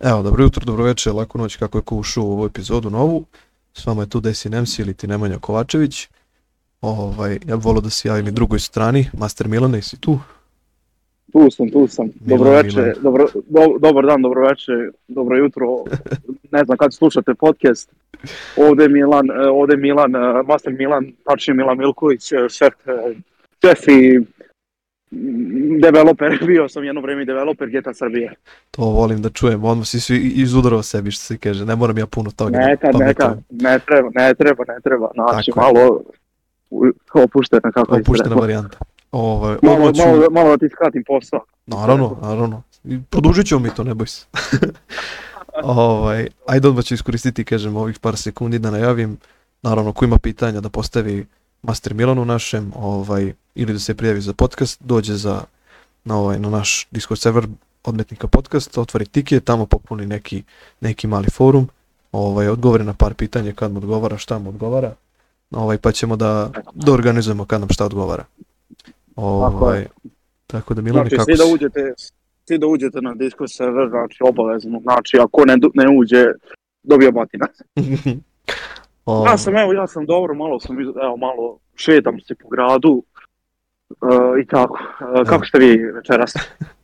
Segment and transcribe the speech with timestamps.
[0.00, 3.24] Evo, dobro jutro, dobro večer, laku noć, kako je ko ušao u ovu epizodu novu.
[3.72, 6.08] S vama je tu Desi Nemsi ili ti Nemanja Kovačević.
[6.80, 9.06] Ovaj, ja bih volio da se javim i drugoj strani.
[9.18, 10.18] Master Milane, si tu?
[11.32, 12.06] Tu sam, tu sam.
[12.20, 15.66] Milan, Dobro večer, dobro, do, dobar dan, dobro večer, dobro jutro.
[16.52, 17.92] ne znam kad slušate podcast.
[18.56, 22.74] Ovde je Milan, e, ovde je Milan, e, master Milan, tačnije Milan Milković, e, šef,
[23.62, 24.20] šef i
[25.82, 28.34] developer, bio sam jedno vreme i developer GTA Srbije.
[28.70, 32.06] To volim da čujem, odmah si svi izudarao sebi što se kaže, ne moram ja
[32.06, 33.44] puno toga Neka, da neka, pametujem.
[33.50, 35.72] ne treba, ne treba, ne treba, znači Tako je.
[35.72, 36.00] malo
[37.14, 38.78] opuštena kako se Opuštena varijanta.
[39.12, 41.40] Ovaj, Malo, ću, malo, malo da ti skratim posao.
[41.66, 42.62] naravno, naravno.
[43.10, 44.26] Produžit ćemo mi to, ne boj se.
[45.62, 49.16] ovaj, ajde odmah ću iskoristiti, kažem, ovih par sekundi da najavim.
[49.62, 51.26] Naravno, ko ima pitanja da postavi
[51.62, 55.42] Master Milanu našem, ovaj, ili da se prijavi za podcast, dođe za,
[56.04, 57.46] na, ovaj, na naš Discord server
[57.84, 60.42] odmetnika podcast, otvori tiket, tamo popuni neki,
[60.80, 61.68] neki mali forum,
[62.12, 64.94] ovaj, odgovori na par pitanja kad mu odgovara, šta mu odgovara,
[65.50, 68.24] ovaj, pa ćemo da, da organizujemo kad nam šta odgovara.
[69.16, 69.86] Ovaj,
[70.46, 71.52] tako da Milane, Znači, kako svi da si?
[71.52, 71.94] uđete,
[72.44, 76.26] svi da uđete na Discord server, znači obavezno, znači ako ne, ne uđe,
[76.82, 77.46] dobija batina.
[79.08, 82.48] Ovaj, Ja sam, evo, ja sam dobro, malo sam, iz- evo, malo šetam se po
[82.48, 83.02] gradu
[83.90, 84.78] e, i tako.
[85.20, 86.34] E, kako ste vi večeras?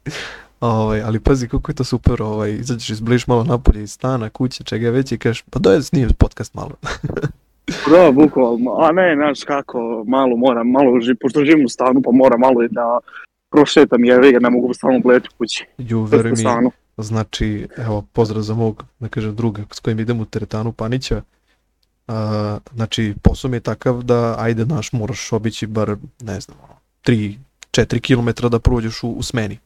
[0.61, 4.65] Ovaj, ali pazi kako je to super, ovaj, izađeš izbliš malo napolje iz stana, kuće,
[4.65, 6.71] čega već i kažeš, pa doj snijem podcast malo.
[7.91, 12.11] Da, bukvalno, a ne, znaš kako, malo moram, malo, ži, pošto živim u stanu, pa
[12.13, 12.99] moram malo i da
[13.51, 15.67] prošetam, jer jer ne mogu stalno gledati kući.
[15.79, 20.25] Ju, veruj mi, znači, evo, pozdrav za mog, da kažem, druga s kojim idem u
[20.25, 21.23] teretanu Panića.
[22.09, 26.57] A, znači, posao mi je takav da, ajde, naš, moraš obići bar, ne znam,
[27.05, 27.37] 3-4
[28.01, 29.59] km da prođeš u, u smeni.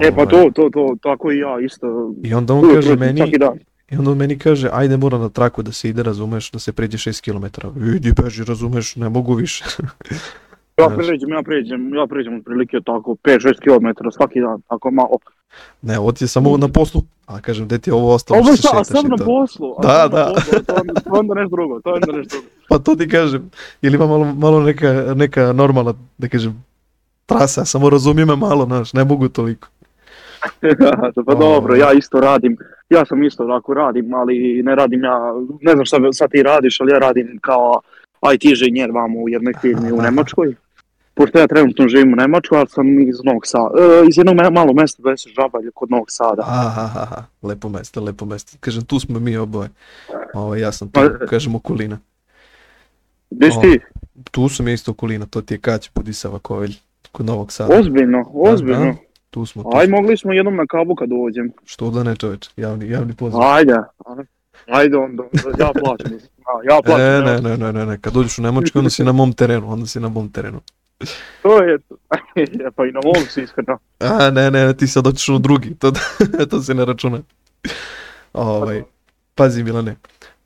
[0.00, 2.14] E, pa Ovaj, to, to, to, tako i ja isto.
[2.22, 3.32] I onda on kaže meni.
[3.90, 6.72] I onda on meni kaže, ajde mora na traku da se ide, razumeš, da se
[6.72, 7.68] pređe 6 km.
[7.96, 9.64] Idi beži, razumeš, ne mogu više.
[10.78, 10.96] Ja Znaš.
[10.98, 15.18] pređem, ja pređem, ja pređem otprilike tako 5-6 km svaki dan, tako malo.
[15.82, 17.00] ne, ovo ti je samo na poslu.
[17.26, 19.74] A kažem, gde ti je ovo ostalo Ovo što se šetaš sam i na poslu,
[19.78, 20.18] a Da, da.
[20.18, 22.48] na poslu, to, je onda- to onda nešto drugo, to je onda nešto drugo.
[22.68, 23.50] Pa to ti kažem.
[23.82, 24.86] Ili ima malo, malo neka,
[25.16, 26.64] neka normalna, da kažem,
[27.26, 29.68] trasa, samo razumi me malo, znaš, ne mogu toliko.
[31.26, 32.56] pa dobro, ja isto radim,
[32.90, 35.18] ja sam isto tako radim, ali ne radim ja,
[35.60, 37.80] ne znam šta sad ti radiš, ali ja radim kao
[38.34, 40.54] IT inženjer vamo u jednoj firmi u Nemačkoj.
[41.18, 44.76] Pošto ja trenutno živim u Nemačkoj, ali sam iz Novog Sada, e, iz jednog malog
[44.76, 46.42] mesta da se žabalje kod Novog Sada.
[46.46, 48.56] Aha, aha, lepo mesto, lepo mesto.
[48.60, 49.68] Kažem, tu smo mi oboje.
[50.34, 51.98] Ovo, ja sam tu, Pa- kažem, okolina.
[53.30, 53.80] Gdje si ti?
[54.30, 56.74] Tu sam ja isto okolina, to ti je Kać, Budisava, Kovelj,
[57.12, 57.78] kod Novog Sada.
[57.78, 58.84] Ozbiljno, ozbiljno.
[58.84, 59.96] Da, Tu smo, tu Aj, smo.
[59.96, 61.52] mogli smo jednom na kavu kad dođem.
[61.64, 63.40] Što da ne čoveč, javni, javni poziv.
[63.40, 63.76] Ajde,
[64.66, 64.96] ajde.
[64.96, 65.22] onda,
[65.58, 66.12] ja plaćam.
[66.70, 67.00] Ja plaćam.
[67.00, 69.72] E, ne, ne, ne, ne, ne, kad dođeš u Nemačku, onda si na mom terenu,
[69.72, 70.60] onda si na mom terenu.
[71.42, 71.78] To je,
[72.76, 73.78] pa i na mom si iskreno.
[73.98, 75.92] A, ne, ne, ti sad dođeš u drugi, to,
[76.50, 77.18] to se ne računa.
[78.32, 78.82] Ovaj,
[79.34, 79.96] pazi Milane,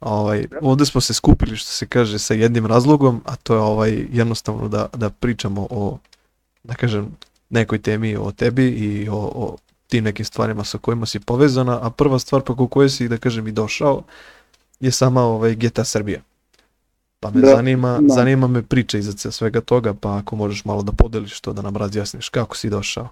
[0.00, 4.06] ovaj, ovde smo se skupili, što se kaže, sa jednim razlogom, a to je ovaj,
[4.12, 5.98] jednostavno da, da pričamo o,
[6.62, 7.16] da kažem,
[7.50, 9.56] nekoj temi o tebi i o, o
[9.88, 13.48] tim nekim stvarima sa kojima si povezana, a prva stvar preko koje si, da kažem,
[13.48, 14.02] i došao,
[14.80, 16.20] je sama ovaj, GTA Srbija.
[17.22, 18.14] Pa me Da, zanima, da.
[18.14, 21.76] zanima me priča iza svega toga, pa ako možeš malo da podeliš to, da nam
[21.76, 23.08] razjasniš kako si došao.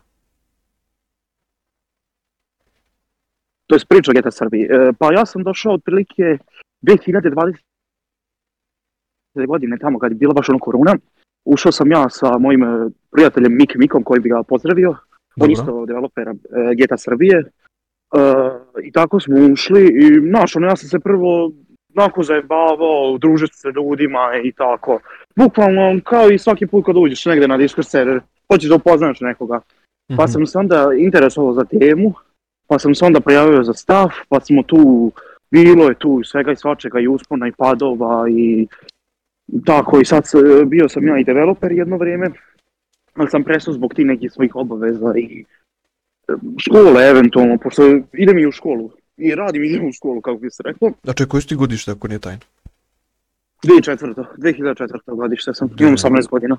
[3.67, 4.63] To je priča o GTA Srbiji.
[4.63, 6.39] E, pa ja sam došao otprilike
[6.83, 7.57] 2020.
[9.47, 10.97] godine tamo kad je bila baš ono korona.
[11.45, 14.91] Ušao sam ja sa mojim e, prijateljem Mik Mikom koji bi ga pozdravio.
[14.91, 14.97] On
[15.37, 15.53] Dobro.
[15.53, 16.35] isto developer e,
[16.75, 17.39] GTA Srbije.
[17.39, 17.45] E,
[18.85, 21.53] I tako smo ušli i znaš, ono, ja sam se prvo
[21.97, 25.01] onako zajebavao, družio se sa ljudima i tako.
[25.37, 28.21] Bukvalno kao i svaki put kad uđeš negde na Discord server,
[28.53, 29.61] hoćeš da upoznaš nekoga.
[30.17, 30.33] Pa Mhm.
[30.33, 32.13] sam se onda interesovao za temu,
[32.67, 35.13] pa sam se onda prijavio za stav, pa smo tu,
[35.51, 38.67] bilo je tu svega i svačega i uspona i padova i
[39.65, 40.25] tako i sad
[40.67, 42.31] bio sam ja i developer jedno vrijeme,
[43.15, 45.45] ali sam prestao zbog tih nekih svojih obaveza i
[46.29, 47.83] e, škole eventualno, pošto
[48.13, 48.91] idem i u školu
[49.21, 50.93] i radim idem u školu kako bi se reklo.
[51.05, 52.41] Znači, koji su ti godište ako nije tajno?
[53.65, 54.25] 2004.
[54.39, 54.99] 2004.
[55.07, 56.57] godište sam, imam 18 godina.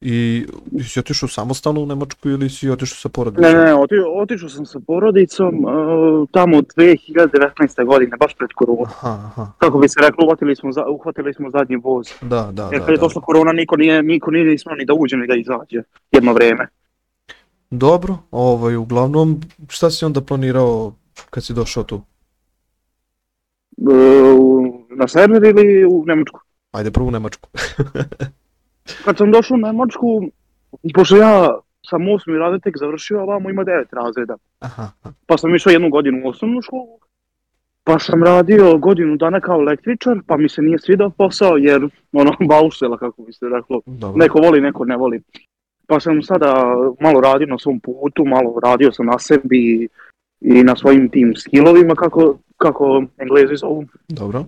[0.00, 0.46] I
[0.84, 3.42] si otišao samostalno u Nemačku ili si otišao sa porodicom?
[3.42, 7.84] Ne, ne, oti, otišao sam sa porodicom e, tamo 2019.
[7.86, 8.82] godine, baš pred koronu.
[8.84, 12.06] Aha, aha, kako bi se reklo, uhvatili smo, za, uhvatili smo zadnji voz.
[12.20, 12.86] da, da, Jer da.
[12.86, 13.00] kad je da.
[13.00, 15.82] došla korona, niko nije, niko nije smio ni da uđe ni da izađe
[16.12, 16.66] jedno vrijeme.
[17.70, 20.92] Dobro, ovaj, uglavnom, šta si onda planirao
[21.30, 22.02] kad si došao tu?
[23.78, 23.94] E,
[24.96, 26.40] na server ili u Nemačku.
[26.72, 27.48] Ajde prvo u Nemačku.
[29.04, 30.22] Kad sam došao u Nemačku,
[30.94, 34.36] pošto ja sam osmi razred tek završio, a vamo ima devet razreda.
[34.58, 35.14] Aha, aha.
[35.26, 36.98] Pa sam išao jednu godinu u osnovnu školu,
[37.84, 42.32] pa sam radio godinu dana kao električar, pa mi se nije svidao posao jer ono
[42.50, 43.80] baušela kako bi se reklo.
[43.86, 44.18] dobro.
[44.18, 45.22] Neko voli, neko ne voli.
[45.86, 49.88] Pa sam sada malo radio na svom putu, malo radio sam na sebi
[50.40, 53.84] i na svojim tim skillovima kako, kako englezi zovu.
[54.08, 54.44] Dobro.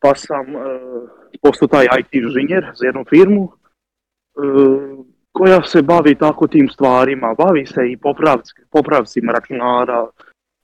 [0.00, 0.80] Pa sam e,
[1.42, 4.40] postao taj IT inženjer za jednu firmu e,
[5.32, 7.34] koja se bavi tako tim stvarima.
[7.38, 10.06] Bavi se i popravci, popravcima računara,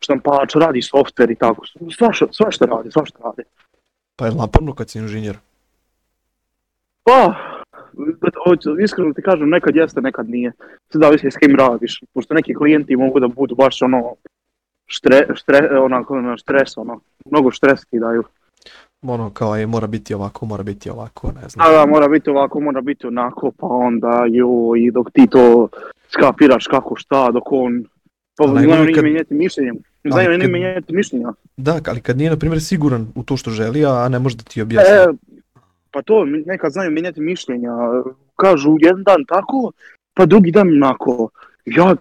[0.00, 1.67] štampač, radi softver i tako.
[1.99, 3.43] Svašta, svašta radi, svašta radi.
[4.17, 5.37] Pa je naporno kad si inženjer.
[7.05, 7.35] Pa,
[7.93, 10.53] da- hoću- iskreno ti kažem, nekad jeste, nekad nije.
[10.91, 12.00] Sve zavisi s kim radiš.
[12.15, 14.15] Pošto neki klijenti mogu da budu baš ono,
[14.87, 17.00] štre, štre, onako, ono, stres, ono,
[17.31, 18.23] mnogo stres ti daju.
[19.03, 21.67] Ono kao je mora biti ovako, mora biti ovako, ne znam.
[21.67, 25.69] Da, da, mora biti ovako, mora biti onako, pa onda joj, i dok ti to
[26.09, 27.85] skapiraš kako šta, dok on,
[28.37, 29.73] pa najgore oni kad- mijenjati mišljenje.
[30.05, 31.33] Znaju oni kad- mijenjati mišljenja.
[31.56, 34.43] Da, ali kad nije na primjer siguran u to što želi, a ne može da
[34.43, 34.94] ti objasni.
[34.94, 35.06] E,
[35.93, 37.71] pa to, nekad znaju mijenjati mišljenja.
[38.37, 39.73] Kažu jedan dan tako,
[40.15, 41.29] pa drugi dan onako.
[41.65, 41.97] Ja,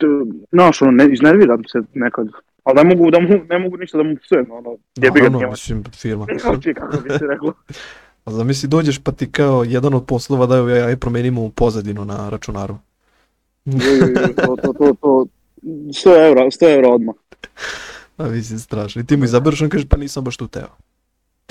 [0.52, 2.28] znaš, ono, ne, iznerviram se nekad.
[2.64, 5.40] Ali ne mogu, da mu, ne mogu ništa da mu psujem, ono, jebi ga Naravno,
[5.40, 5.52] njemac.
[5.52, 6.26] mislim, firma.
[6.54, 7.54] Oči, kako bi se reklo.
[8.26, 12.30] A zamisli dođeš pa ti kao jedan od poslova daju ja, aj promenimo pozadinu na
[12.30, 12.76] računaru.
[14.36, 15.26] To, to, to, to,
[15.64, 17.16] 100 eura, 100 eura odmah.
[18.18, 19.02] A mislim strašno.
[19.02, 20.68] I ti mu izabereš, on kaže pa nisam baš tu teo.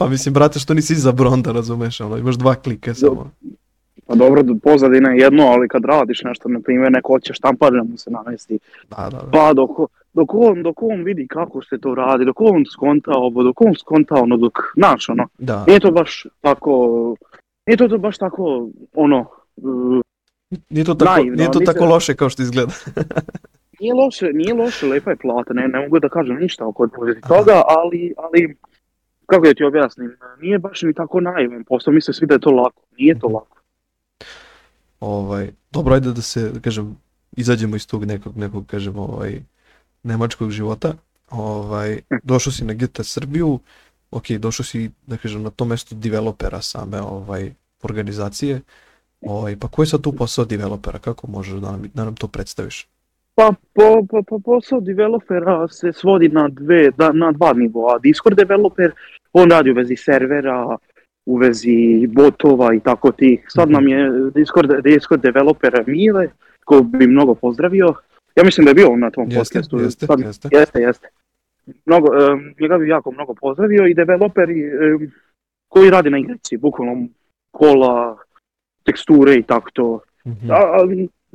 [0.00, 3.30] Pa mislim, brate, što nisi izabrao onda, razumeš, ono, imaš dva klika samo.
[4.06, 7.82] Pa dobro, pozadina je jedno, ali kad radiš nešto, na primjer, neko hoće štampar da
[7.82, 8.58] mu se namesti,
[8.90, 9.30] Da, da, da.
[9.32, 9.70] pa dok,
[10.12, 13.74] dok, on, dok on vidi kako se to radi, dok on skonta ovo, dok on
[13.74, 17.14] skonta ono, dok, znaš, ono, Da, nije to baš tako,
[17.66, 19.26] nije to, to baš tako, ono,
[20.70, 22.72] nije to tako, naivno, nije to tako loše kao što izgleda.
[23.80, 26.88] nije loše, nije loše, lepa je plata, ne, ne mogu da kažem ništa oko
[27.28, 28.56] toga, ali, ali,
[29.30, 32.40] kako da ti objasnim, nije baš ni tako naivan posao, mi se svi da je
[32.40, 33.60] to lako, nije to lako.
[35.00, 36.96] Ovaj, dobro, ajde da se, da kažem,
[37.32, 39.40] izađemo iz tog nekog, nekog, kažem, ovaj,
[40.02, 40.92] nemačkog života.
[41.30, 43.58] Ovaj, došao si na GT Srbiju,
[44.10, 48.60] ok, došao si, da kažem, na to mesto developera same ovaj, organizacije.
[49.20, 50.98] Ovaj, pa koji je sad tu posao developera?
[50.98, 52.88] Kako možeš da nam, da nam to predstaviš?
[53.40, 57.98] Pa po, po, po, posao developera se svodi na, dve, da, na dva nivoa.
[57.98, 58.92] Discord developer,
[59.32, 60.76] on radi u vezi servera,
[61.26, 63.46] u vezi botova i tako tih.
[63.48, 66.28] Sad nam je Discord, Discord developer Mile,
[66.64, 67.94] ko bi mnogo pozdravio.
[68.36, 69.78] Ja mislim da je bio on na tom Jeste, podcastu.
[69.78, 70.48] jeste, Sad- jeste.
[70.52, 71.08] Jeste, jeste.
[71.86, 75.12] Mnogo, em, njega bi jako mnogo pozdravio i developeri em,
[75.68, 77.06] koji radi na igrici, bukvalno
[77.50, 78.16] kola,
[78.82, 80.00] teksture i tako to.
[80.26, 80.50] Mhm.
[80.50, 80.86] A, a,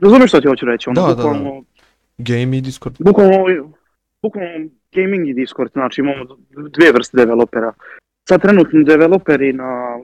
[0.02, 0.90] razumiješ što ti hoću reći?
[0.90, 1.62] Ono, Da, da, da.
[2.18, 2.96] Game i Discord.
[3.00, 3.74] bukvalno,
[4.22, 7.74] bukvalno gaming i Discord, znači imamo dvije vrste developera.
[8.30, 10.00] Sad trenutni developeri na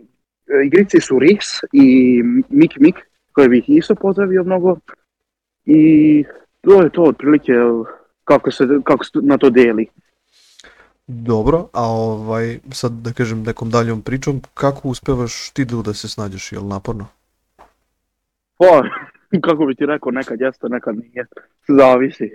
[0.48, 2.96] e, igrici su Rix i Mik Mik,
[3.32, 4.78] koje bih isto pozdravio mnogo.
[5.66, 6.24] I
[6.62, 7.54] to je to otprilike
[8.24, 9.88] kako se, kako se na to deli.
[11.08, 16.52] Dobro, a ovaj, sad da kažem nekom daljom pričom, kako uspevaš ti da se snađeš,
[16.52, 17.08] jel naporno?
[18.58, 18.82] Pa,
[19.46, 21.26] kako bi ti rekao, nekad jeste, nekad nije.
[21.68, 22.30] Zavisi.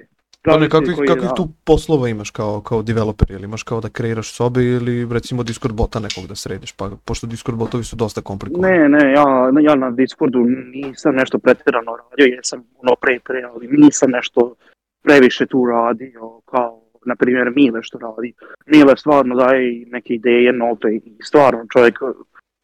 [0.46, 1.36] Pa ne, kakvih, kakvih dan.
[1.36, 5.74] tu poslova imaš kao, kao developer, ili imaš kao da kreiraš sobe ili recimo Discord
[5.74, 8.78] bota nekog da središ, pa pošto Discord botovi su dosta komplikovani.
[8.78, 13.68] Ne, ne, ja, ja na Discordu nisam nešto pretjerano radio, jesam ono pre pre, ali
[13.70, 14.54] nisam nešto
[15.02, 18.32] previše tu radio, kao na primjer Mile što radi.
[18.66, 21.98] Mile stvarno daje neke ideje nove i stvarno čovjek,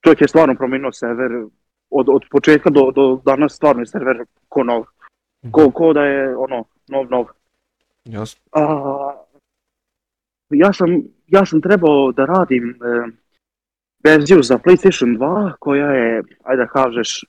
[0.04, 1.30] čovjek je stvarno promijenio server
[1.92, 4.16] od, od početka do, do danas stvarno je server
[4.48, 4.84] ko nov,
[5.50, 7.26] ko, ko da je ono nov nov.
[8.04, 8.40] Jasno.
[8.52, 8.62] A,
[10.50, 10.88] ja, sam,
[11.28, 13.08] ja sam trebao da radim e,
[14.04, 17.24] verziju za PlayStation 2 koja je, ajde da kažeš,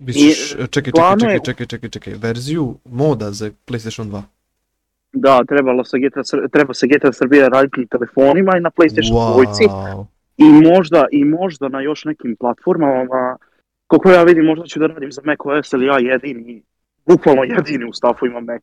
[0.00, 4.22] Misliš, čekaj, čekaj, čekaj, je- čekaj, čekaj, čekaj, verziju moda za PlayStation 2.
[5.12, 9.68] da trebalo se GTA, treba se GTA Srbija raditi na telefonima i na PlayStation 2
[9.68, 10.04] Wow.
[10.36, 13.36] i možda, i možda na još nekim platformama,
[13.90, 16.62] koliko ja vidim možda ću da radim za macOS ali ja jedini,
[17.06, 18.62] bukvalno jedini u stafu imam Mac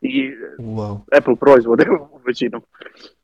[0.00, 0.98] i wow.
[1.18, 2.62] Apple proizvode u većinu.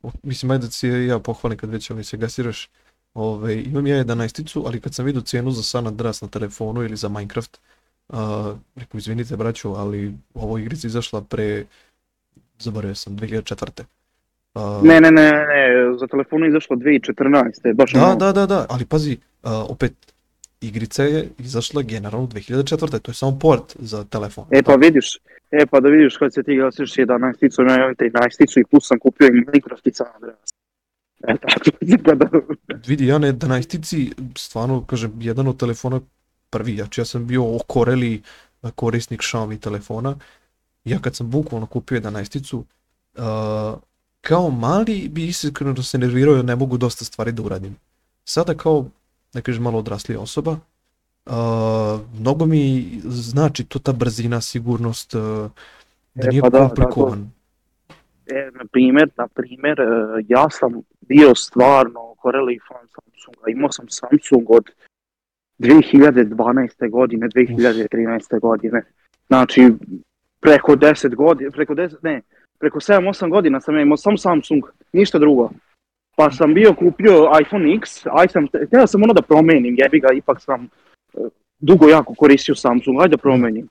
[0.02, 2.68] O, Mislim, ajde da si ja pohvalim kad već ovaj se gasiraš.
[3.14, 6.96] Ove, imam ja 11 ali kad sam vidio cijenu za San Andreas na telefonu ili
[6.96, 7.60] za Minecraft,
[8.08, 8.16] uh,
[8.76, 11.64] rekao, izvinite braću, ali ovo igrica izašla pre,
[12.58, 13.82] zaboravio sam, 2004.
[14.54, 17.74] Uh, Ne, ne, ne, ne, za telefonu izašlo 2014.
[17.74, 20.11] Baš Da, ono- da, da, da, ali pazi, uh, opet,
[20.62, 22.98] igrica je izašla generalno 2004.
[22.98, 24.44] To je samo port za telefon.
[24.50, 25.06] E pa vidiš,
[25.50, 28.98] e pa da vidiš kad se ti glasiš 11-icu, ja imam 13-icu i plus sam
[28.98, 30.52] kupio i Minecraftica Andreas.
[31.28, 31.70] E tako,
[32.06, 32.30] kada,
[32.86, 36.00] Vidi, ja na 11 stvarno, kažem, jedan od telefona
[36.50, 38.22] prvi, znači ja sam bio okoreli
[38.70, 40.16] korisnik Xiaomi telefona.
[40.84, 42.64] Ja kad sam bukvalno kupio 11 uh,
[44.20, 47.76] kao mali bi iskreno se nervirao jer ne mogu dosta stvari da uradim.
[48.24, 48.86] Sada kao,
[49.34, 50.50] da kažem, malo odraslija osoba,
[51.26, 51.32] uh,
[52.20, 55.50] mnogo mi znači to ta brzina, sigurnost, uh,
[56.14, 57.30] da E, nije pa da, komplikovan.
[58.26, 59.84] e, na primjer, na primjer, e,
[60.28, 64.70] ja sam bio stvarno koreli fan Samsunga, imao sam Samsung od
[65.58, 66.90] 2012.
[66.90, 68.40] godine, 2013.
[68.40, 68.82] godine.
[69.26, 69.72] Znači,
[70.40, 72.22] preko 10 godina, preko 10, ne,
[72.58, 75.50] preko 7-8 godina sam ja imao samo Samsung, ništa drugo.
[76.16, 80.08] Pa sam bio kupio iPhone X, aj sam, htio sam ono da promenim, jebi ga,
[80.14, 80.68] ipak sam e,
[81.58, 83.68] dugo jako koristio Samsung, ajde da promenim.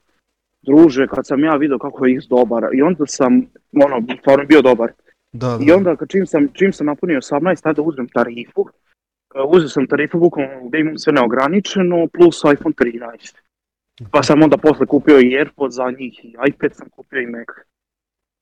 [0.61, 3.41] Druže, kad sam ja vidio kako je X dobar, i onda sam,
[3.85, 4.91] ono, stvarno bio dobar.
[5.33, 5.65] Da, da.
[5.65, 8.65] I onda kad čim sam, čim sam napunio 18, tada uzmem tarifu.
[9.35, 13.35] E, Uzeo sam tarifu bukvalno gdje imam sve neograničeno, plus iPhone 13.
[14.11, 17.47] Pa sam onda posle kupio i Airpods za njih, i iPad sam kupio i Mac.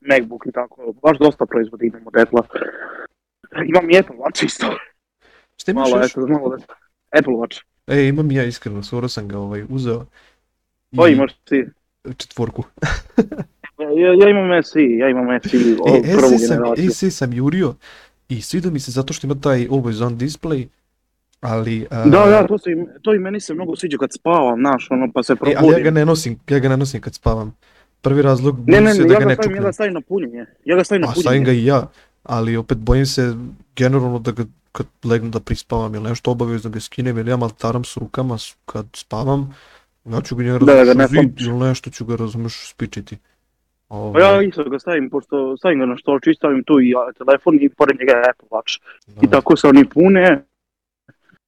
[0.01, 2.44] Macbook i tako, baš dosta proizvoda imam od Apple-a.
[3.65, 4.68] Imam i Apple Watch isto,
[5.58, 6.12] Šta imaš malo, još?
[6.12, 6.63] eto, malo da...
[7.12, 10.06] Apple Watch, E, imam i ja iskreno, skoro sam ga ovaj, uzeo.
[10.91, 11.65] I imaš ti.
[12.18, 12.63] Četvorku.
[13.79, 15.58] Ja, ja imam SE, ja imam SE,
[15.89, 16.58] E, prvu SE sam.
[16.91, 17.75] SE sam jurio
[18.29, 20.68] i svidio mi se zato što ima taj always on display,
[21.41, 21.88] ali...
[21.91, 22.70] a, Da, da, to, se,
[23.01, 25.58] to i meni se mnogo sviđa kad spavam, znaš, ono, pa se e, probudim.
[25.60, 27.56] ali ja ga ne nosim, ja ga ne nosim kad spavam.
[28.01, 29.63] Prvi razlog Ne, ne, se ne, da ja ga ga ne stavim, ja čuknem.
[29.63, 30.46] ga stavim na punjenje.
[30.65, 31.22] Ja ga stavim na A punjenje.
[31.24, 31.88] stavim ga i ja,
[32.29, 33.36] ali opet bojim se
[33.75, 37.83] generalno da ga kad legnem da prispavam ili nešto obavezno ga skinem ili ja maltaram
[37.83, 39.55] s rukama kad spavam,
[40.05, 42.69] ja ću ga njega Da, da ga razumeš ne zid ili nešto ću ga razumeš
[42.69, 43.17] spičiti.
[43.88, 47.57] Pa Ovaj, ja isto ga stavim, pošto stavim ga na stolčić, stavim tu i telefon
[47.62, 48.79] i pored njega je Apple Watch.
[49.21, 49.31] I da.
[49.31, 50.45] tako se oni pune.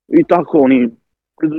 [0.08, 0.90] I tako oni,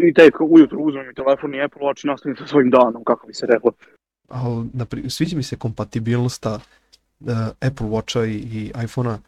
[0.08, 3.26] i tek ujutro uzmem i telefon i Apple Watch i nastavim sa svojim danom, kako
[3.26, 3.72] bi se reklo.
[4.28, 6.60] ali napri- sviđa mi se kompatibilnost ta
[7.26, 9.18] uh, Apple Watcha i, i iPhonea,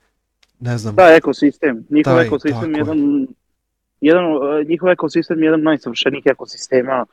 [0.60, 2.80] ne znam, Da, ekosistem, njihov Taj, ekosistem je je.
[2.80, 3.26] jedan,
[4.00, 7.06] jedan, e, njihov ekosistem je jedan najsavršenijih ekosistema.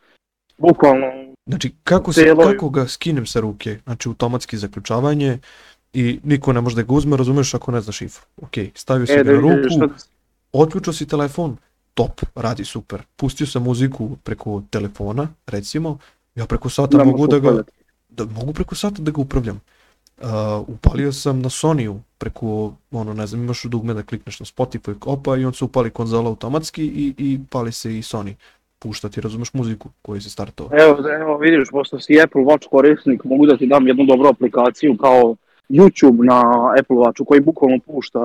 [0.57, 1.07] Bukvalno,
[1.45, 5.39] znači kako, se, Celo- kako ga skinem sa ruke, znači automatski zaključavanje
[5.93, 8.25] i niko ne može da ga uzme, razumeš ako ne znaš šifru.
[8.41, 9.87] Ok, stavio si e, ga da na ruku, šta,
[10.51, 11.57] otključao si telefon,
[11.93, 13.01] top, radi super.
[13.15, 15.97] Pustio sam muziku preko telefona, recimo,
[16.35, 17.63] ja preko sata da mogu da ga,
[18.09, 19.61] da mogu preko sata da ga upravljam.
[20.23, 24.95] Uh, upalio sam na Sonyu preko, ono, ne znam, imaš dugme da klikneš na Spotify,
[25.05, 28.33] opa i on se upali konzola automatski i, i pali se i Sony.
[28.79, 30.69] Pušta ti, razumeš, muziku koju si startao.
[30.71, 34.97] Evo, evo vidiš, pošto si Apple Watch korisnik, mogu da ti dam jednu dobru aplikaciju
[34.97, 35.35] kao
[35.69, 36.41] YouTube na
[36.79, 38.19] Apple Watchu koji bukvalno pušta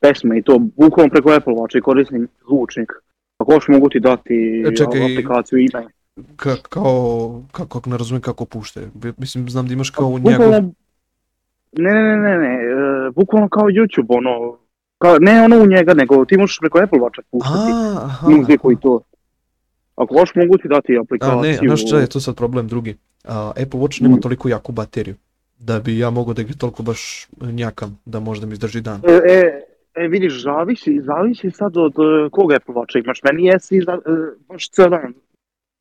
[0.00, 2.92] pesme i to bukvalno preko Apple Watcha i korisnim zvučnik.
[3.38, 5.86] Ako još mogu ti dati E, čekaj, aplikaciju ime.
[6.36, 8.88] Ka, kao, kako, ne razumijem kako pušte.
[9.16, 10.52] Mislim, znam da imaš kao njegov...
[11.72, 14.58] Ne, ne, ne, ne, ne, e, bukvalno kao YouTube, ono,
[14.98, 18.28] kao, ne ono u njega, nego ti možeš preko Apple Watcha puštati A, aha.
[18.30, 19.00] muziku i to.
[19.96, 21.40] Ako još mogu ti dati A aplikaciju.
[21.42, 22.96] ne, znaš šta je to sad problem drugi?
[23.24, 24.20] A, Apple Watch nema Mm.
[24.20, 25.14] toliko jaku bateriju
[25.58, 29.00] da bi ja mogao da ga toliko baš njakam da možda mi izdrži dan.
[29.04, 29.62] E, e,
[29.94, 33.20] e, vidiš, zavisi, zavisi sad od e, kog Apple Watcha imaš.
[33.24, 33.98] Meni jesi za, e,
[34.48, 35.14] baš cijel dan.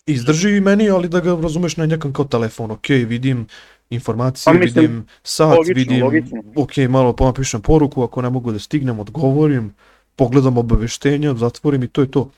[0.06, 2.72] Izdrži i meni, ali da ga razumeš na njakam kao telefon.
[2.72, 3.48] Ok, vidim
[3.90, 6.44] informacije, Pa mislim, vidim sat, logično, vidim, logično.
[6.56, 9.74] ok, malo ponapišem poruku, ako ne mogu da stignem, odgovorim,
[10.16, 12.30] pogledam obaveštenja, zatvorim i to je to.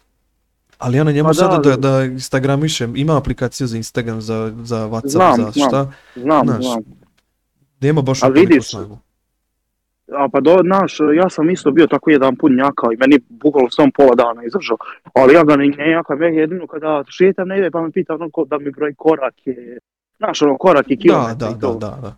[0.78, 1.78] Ali ja na njemu Pa da, sada da, da.
[1.78, 5.70] da instagramišem, ima aplikacija za Instagram, za, za Whatsapp, Znam, za znam.
[5.70, 6.84] šta, Znam, Znaš, znam.
[7.82, 8.98] nema baš A toliko vidiš, snagu.
[10.18, 13.70] A pa do, znaš, ja sam isto bio tako jedan put njakao i meni bukvalno
[13.70, 14.78] sam pola dana izdržao.
[15.14, 18.46] Ali ja ga ne, njakam, ja jedino kada šetam negdje pa me pita ono ko,
[18.46, 19.56] da mi broji korake.
[20.22, 21.74] Znaš, ono korake, Da, kilometre da, i da, to.
[21.76, 22.16] da, da.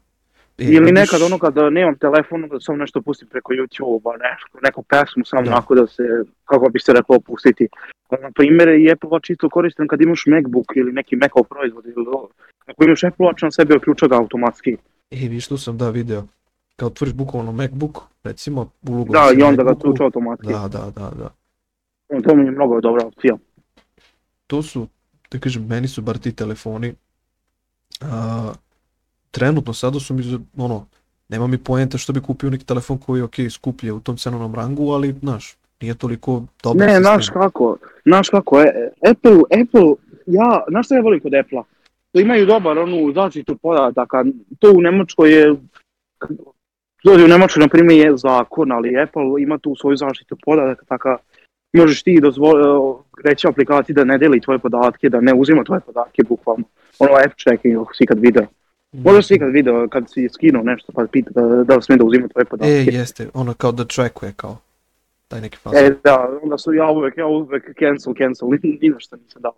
[0.57, 4.57] E, Ili vidiš, nekad ono kada nemam telefon, onda sam nešto pustim preko YouTube-a, nešto,
[4.63, 5.51] neku pesmu sam Da.
[5.51, 6.03] onako da se,
[6.45, 7.67] kako bi se rekao, pustiti.
[8.12, 12.05] Na primjer, i Apple Watch isto koristim kad imaš Macbook ili neki Macov proizvod ili
[12.07, 12.29] ovo.
[12.65, 14.72] Ako imaš Apple Watch na sebi, uključa ga automatski.
[15.12, 16.24] E, vidiš, tu sam da video.
[16.75, 20.48] Kad otvoriš bukvalno MacBook, recimo, ulogu Da, i onda ga uključa automatski.
[20.48, 21.29] Da, da, da, da.
[22.22, 23.38] To mi je mnogo dobra opcija.
[24.48, 24.88] To su,
[25.31, 26.93] da kažem, meni su bar ti telefoni,
[28.01, 28.53] a,
[29.31, 30.23] trenutno sada su mi,
[30.57, 30.85] ono,
[31.29, 34.55] nema mi poenta što bi kupio neki telefon koji je ok, skuplje u tom cenovnom
[34.55, 39.93] rangu, ali, znaš, nije toliko dobar Ne, znaš kako, znaš kako, e, Apple, Apple,
[40.25, 41.63] ja, znaš šta ja volim kod Apple-a?
[42.12, 44.25] To imaju dobar onu zaštitu podataka,
[44.59, 45.55] to u Nemačkoj je,
[47.03, 51.17] dođe u Nemačkoj na primjer je zakon, ali Apple ima tu svoju zaštitu podataka, taka
[51.74, 52.63] možeš ti dozvoli,
[53.24, 56.63] reći aplikaciji da ne deli tvoje podatke, da ne uzima tvoje podatke bukvalno.
[57.00, 58.46] Ono app checking, ako si ikad video.
[58.92, 62.03] Možda si ikad video kad si skinuo nešto pa pita da, da li smije da
[62.03, 62.72] uzima tvoje podatke.
[62.72, 64.58] E, jeste, ono kao da trackuje kao,
[65.27, 65.80] taj neki fazon.
[65.80, 69.53] E, da, onda su ja uvek, ja uvek cancel, cancel, ni, na što nisam dao.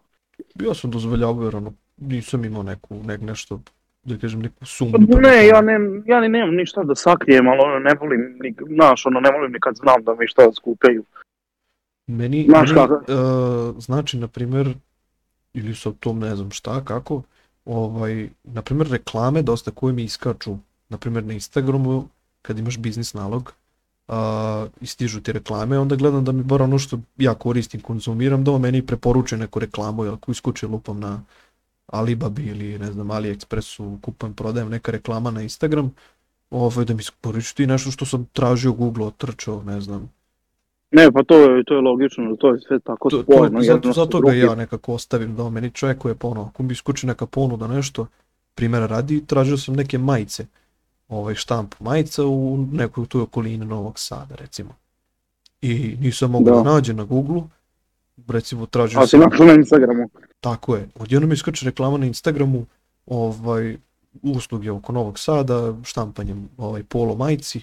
[0.55, 3.59] Ja sam dozvoljavao jer ono, nisam imao neku, nek, nešto,
[4.03, 5.07] da kažem, neku sumnju.
[5.11, 5.73] Pa Ne, ja, ne,
[6.05, 9.51] ja ni nemam ništa da sakrijem, ali ono, ne volim, ni, znaš, ono, ne volim
[9.51, 11.03] ni kad znam da mi šta skupljaju.
[12.07, 14.75] Meni, Znaš meni uh, znači, na primjer,
[15.53, 17.21] ili sa tom ne znam šta, kako,
[17.65, 20.57] ovaj, na primjer, reklame dosta koje mi iskaču,
[20.89, 22.07] na primjer na Instagramu,
[22.41, 23.53] kad imaš biznis nalog,
[24.07, 24.15] uh,
[24.81, 28.51] i stižu ti reklame, onda gledam da mi bar ono što ja koristim, konzumiram, da
[28.51, 31.21] on meni preporučuje neku reklamu, ako iskuče lupam na
[31.87, 35.91] Alibabi ili ne znam AliExpressu, kupujem, prodajem neka reklama na Instagram,
[36.49, 40.09] ovaj, da mi isporuči ti nešto što sam tražio u Google, otrčao, ne znam,
[40.91, 43.59] Ne, pa to je, to je logično, to je sve tako to, spojeno.
[43.59, 47.07] to, zato, zato ga ja nekako ostavim da meni čekuje pa ono, ako mi iskuči
[47.07, 48.07] neka ponuda nešto,
[48.55, 50.45] primjera radi, tražio sam neke majice,
[51.09, 54.69] ovaj štampu majica u nekoj tu okolini Novog Sada recimo.
[55.61, 56.73] I nisam mogao da, Da.
[56.73, 57.41] nađem na Google,
[58.27, 60.09] recimo tražio A si sam, našao na Instagramu.
[60.39, 62.65] tako je, odjednom mi iskače reklama na Instagramu,
[63.05, 63.77] ovaj,
[64.23, 67.61] usluge oko Novog Sada, štampanjem ovaj, polo majici,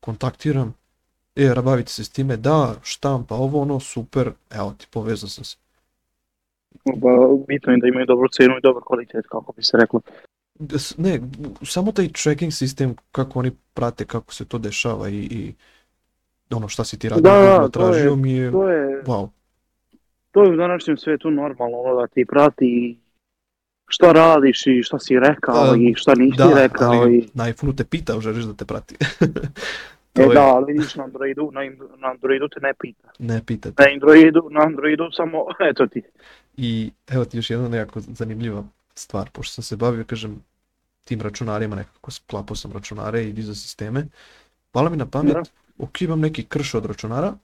[0.00, 0.74] kontaktiram,
[1.36, 5.56] e, bavite se s time, da, štampa, ovo ono, super, evo ti, povezao sam se.
[6.84, 7.08] Pa,
[7.48, 10.00] bitno je da imaju dobru cenu i dobar kvalitet, kako bi se reklo.
[10.58, 11.20] Da Ne,
[11.64, 15.54] samo taj tracking sistem, kako oni prate kako se to dešava i, i
[16.50, 19.28] ono šta si ti radio, Da, da, to je- tražio mi je, To je, wow.
[20.30, 22.98] to je u današnjem svijetu normalno, ono da ti prati
[23.88, 27.28] šta radiš i šta si rekao Pa, i šta nisi Da, rekao ali i...
[27.34, 28.96] na iPhone-u te pita, želiš da te prati.
[30.16, 31.60] E, to je, da, ali vidiš na Androidu, na,
[31.98, 33.08] na Androidu te ne pita.
[33.18, 33.82] ne pita te.
[33.82, 35.38] Na Androidu, na Androidu samo,
[35.70, 36.02] eto ti.
[36.56, 40.42] I evo ti još jedna nekako zanimljiva stvar, pošto sam se bavio, kažem,
[41.04, 44.06] tim računarima, nekako sklapao sam računare i dizao sisteme,
[44.70, 45.42] pala mi na pamet, Da.
[45.78, 47.34] ok, imam neki krš od računara,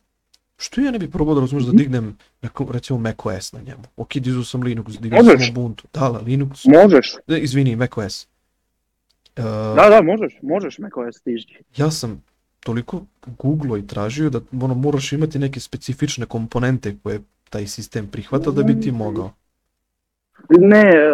[0.58, 1.76] što ja ne bi probao da razumiješ Mhm.
[1.76, 2.08] da dignem,
[2.42, 3.82] neko, recimo macOS na njemu.
[3.96, 5.40] Ok, dizao sam Linux, digao Možeš.
[5.40, 8.26] sam Ubuntu, da, la, Linux, Možeš, ne, izvini, macOS.
[9.36, 9.44] Uh,
[9.76, 11.46] da, da, možeš, možeš macOS stiži.
[11.76, 12.22] ja sam
[12.64, 17.20] toliko googlao i tražio da ono, moraš imati neke specifične komponente koje
[17.50, 19.30] taj sistem prihvata da bi ti mogao.
[20.48, 21.10] Ne, e,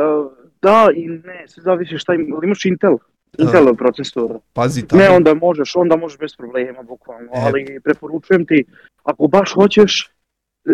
[0.62, 2.96] da i ne, sve zavisi šta im, imaš Intel,
[3.38, 4.38] Intel procesor.
[4.52, 7.40] Pazi, tamo, Ne, onda možeš, onda možeš bez problema, bukvalno, E.
[7.42, 8.64] ali preporučujem ti,
[9.02, 10.10] ako baš hoćeš,
[10.64, 10.72] e,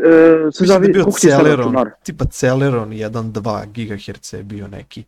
[0.53, 5.05] sve da zavisi, koliko ti je Celeron, tipa Celeron 1.2 GHz je bio neki.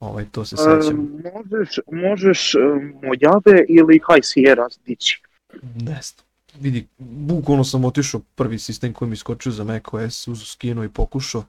[0.00, 1.08] Ovaj, to se E, sećam.
[1.34, 2.58] možeš, možeš e,
[3.02, 5.22] Mojave ili High Sierra dići.
[5.62, 6.26] Ne znam.
[6.54, 11.44] Vidi, bukvalno sam otišao prvi sistem koji mi iskočio za macOS, uz skinu i pokušao.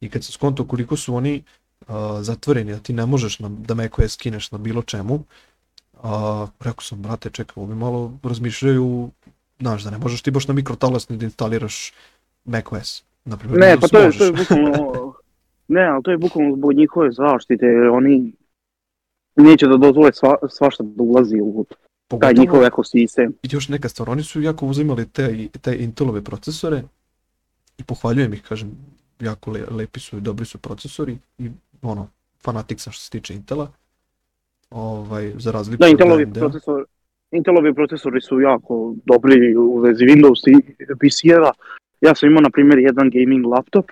[0.00, 1.42] I kad sam skontao koliko su oni
[1.80, 1.86] uh,
[2.20, 5.14] zatvoreni, da ti ne možeš na, da macOS skineš na bilo čemu,
[5.94, 6.00] uh,
[6.60, 9.10] rekao sam, brate, čekaj, ovi malo razmišljaju,
[9.60, 11.92] znaš, da ne možeš ti baš na mikrotalasni da instaliraš
[12.44, 13.02] macOS.
[13.24, 14.48] Naprimjer, Ne, pa to je, to je možeš.
[14.48, 14.92] bukvalno,
[15.68, 18.32] ne, ali to je bukvalno zbog njihove zaštite, jer oni
[19.36, 21.78] neće da dozvole sva, svašta da ulazi u taj
[22.08, 23.32] Pogotovo- njihov ekosistem.
[23.42, 26.82] Još neka stvar, oni su jako uzimali te, te Intelove procesore
[27.78, 28.70] i pohvaljujem ih, kažem,
[29.20, 31.50] jako le, lepi su i dobri su procesori i
[31.82, 32.08] ono,
[32.44, 33.68] fanatik sam što se tiče Intela.
[34.70, 36.40] Ovaj, za razliku Da, Intelovi, AMD-a.
[36.40, 36.84] procesor,
[37.30, 40.62] Intelovi procesori su jako dobri u vezi Windows i
[40.94, 41.52] PC-eva.
[42.00, 43.90] Ja sam imao, na primjer, jedan gaming laptop.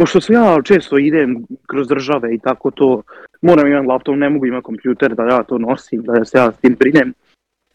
[0.00, 3.02] Pošto se ja često idem kroz države i tako to,
[3.42, 6.60] moram imati laptop, ne mogu imati kompjuter da ja to nosim, da se ja s
[6.60, 7.12] tim brinem.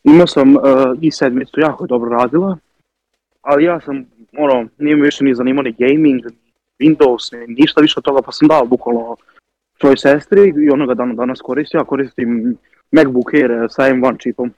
[0.04, 0.64] Imao sam uh,
[1.02, 2.58] i sedmicu, jako dobro radila,
[3.42, 4.06] ali ja sam,
[4.38, 6.22] ono, nije me više ni zanimao ni gaming,
[6.80, 9.16] Windows, ni ništa više od toga, pa sam dao bukvalno
[9.80, 12.58] svojoj sestri i onoga dana danas koristim, ja koristim
[12.92, 14.54] MacBook Air sa M1 čipom.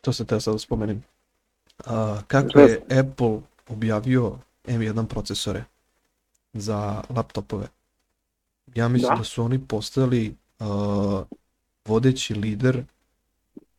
[0.00, 1.02] To sam teo sad spomenem.
[1.86, 3.38] A, kako je Apple
[3.68, 4.32] objavio
[4.66, 5.64] M1 procesore
[6.52, 7.66] za laptopove?
[8.74, 9.24] Ja mislim da, Da.
[9.24, 11.22] su oni postali a,
[11.84, 12.82] vodeći lider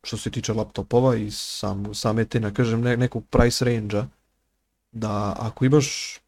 [0.04, 4.06] što se tiče laptopova i sam, same te, ne kažem, ne, nekog price range-a,
[4.92, 6.18] da ako imaš,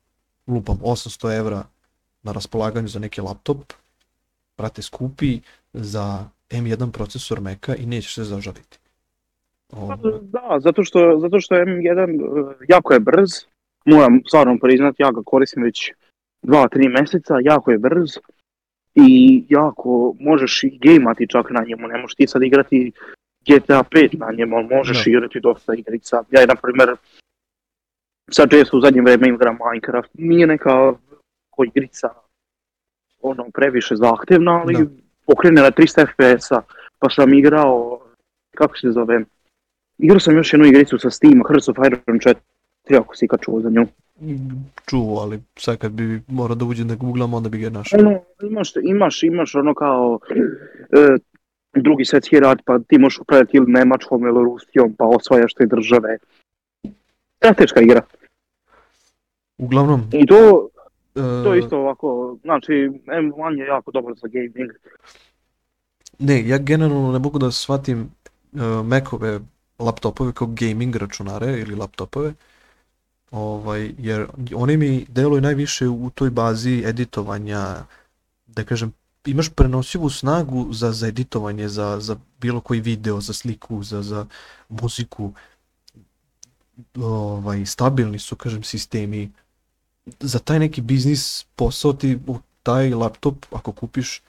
[0.47, 1.65] lupam, 800 evra
[2.23, 3.73] na raspolaganju za neki laptop,
[4.57, 5.41] brate, skupi
[5.73, 8.79] za M1 procesor Maca i nećeš se zažaliti.
[9.73, 13.31] Ovaj, Da, zato što, zato što M1 uh, jako je brz,
[13.85, 15.93] moram stvarno priznati, ja ga koristim već
[16.45, 18.11] 2-3 meseca, jako je brz
[18.95, 22.93] i jako možeš i gejmati čak na njemu, ne možeš ti sad igrati
[23.49, 25.11] GTA 5 na njemu, ali možeš Da.
[25.11, 26.23] igrati dosta igrica.
[26.31, 26.97] Ja je, na primjer,
[28.31, 30.95] sad često u zadnje vreme igram Minecraft, nije neka
[31.51, 32.09] ko igrica
[33.23, 34.85] ono previše zahtevna, ali Da.
[35.27, 36.63] pokrene na 300 FPS-a,
[36.99, 38.01] pa sam igrao,
[38.57, 39.25] kako se zove,
[39.99, 42.35] igrao sam još jednu igricu sa Steam, Hearts of Iron 4,
[42.91, 43.87] ako si ikad čuo za nju.
[44.87, 48.01] čuo, ali sad kad bi morao da uđem da googlam, onda bi ga našao.
[48.01, 50.19] Ono, imaš, imaš, imaš ono kao
[50.91, 51.17] e,
[51.75, 56.19] drugi svjetski rat, pa ti možeš upravljati ili Nemačkom ili Rusijom, pa osvajaš te države.
[57.37, 58.03] Strateška igra.
[59.59, 60.69] Uglavnom, I to,
[61.15, 62.73] e, to je isto ovako, znači
[63.07, 64.73] M1 je jako dobar za gaming.
[66.19, 68.01] ne, ja generalno ne mogu da shvatim
[68.53, 69.41] uh, Macove
[69.79, 72.33] laptopove kao gaming računare ili laptopove,
[73.35, 77.85] ovaj, jer oni mi deluju najviše u toj bazi editovanja,
[78.47, 78.93] da kažem,
[79.27, 84.27] imaš prenosivu snagu za, za editovanje, za, za bilo koji video, za sliku, za, za
[84.69, 85.33] muziku,
[86.95, 89.33] ovaj, stabilni su, kažem, sistemi.
[90.21, 94.23] Za taj neki biznis posao ti u taj laptop, ako kupiš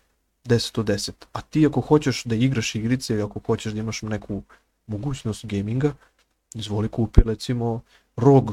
[0.45, 4.01] 10 od 10, a ti ako hoćeš da igraš igrice ili ako hoćeš da imaš
[4.01, 4.43] neku
[4.87, 5.93] mogućnost gaminga,
[6.53, 7.81] izvoli kupi recimo
[8.15, 8.51] ROG,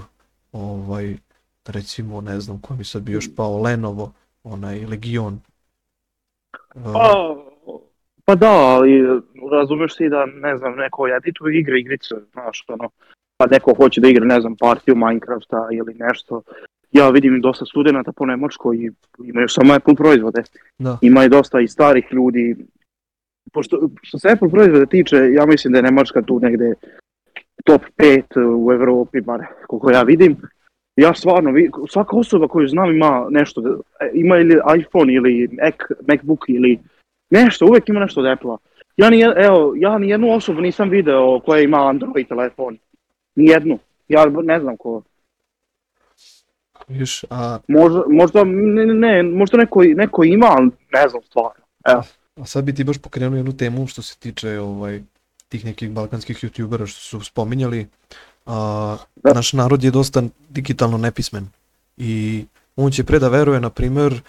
[0.52, 1.16] ovaj,
[1.66, 4.12] recimo ne znam koji mi sad bi još pao, Lenovo,
[4.44, 5.40] onaj Legion.
[6.74, 7.34] Uh, Pa,
[8.24, 9.20] pa da, ali
[9.52, 12.90] razumeš ti da, ne znam, neko edituje igre, igrice, znaš, ono,
[13.36, 16.42] pa neko hoće da igra, ne znam, partiju Minecrafta ili nešto.
[16.92, 18.90] Ja vidim dosta studenta po Nemačkoj i
[19.24, 20.42] imaju samo Apple proizvode.
[20.78, 22.56] da, Ima i dosta i starih ljudi.
[23.52, 26.74] Pošto, što se Apple proizvode tiče, ja mislim da je Nemačka tu negde
[27.64, 28.22] top 5
[28.56, 30.36] u Evropi, bar koliko ja vidim.
[30.96, 31.50] Ja stvarno,
[31.90, 33.76] svaka osoba koju znam ima nešto, da-
[34.12, 35.74] ima ili iPhone ili Mac,
[36.08, 36.78] Macbook ili
[37.30, 38.56] nešto, uvijek ima nešto od Apple-a.
[38.96, 42.78] Ja ni, evo, ja ni jednu osobu nisam video koja ima Android telefon.
[43.34, 43.78] Ni jednu.
[44.08, 45.02] Ja ne znam ko.
[46.88, 51.64] viš, a, Možda, možda, ne, ne, ne, možda neko, neko ima, ali ne znam stvarno.
[51.88, 52.02] Evo.
[52.36, 55.02] a sad bi ti baš pokrenuo jednu temu što se tiče ovaj,
[55.52, 57.86] tih nekih balkanskih youtubera što su spominjali.
[58.46, 59.32] A, Da.
[59.34, 61.48] naš narod je dosta digitalno nepismen
[61.96, 62.44] i
[62.76, 64.20] on će pre da veruje, na primjer,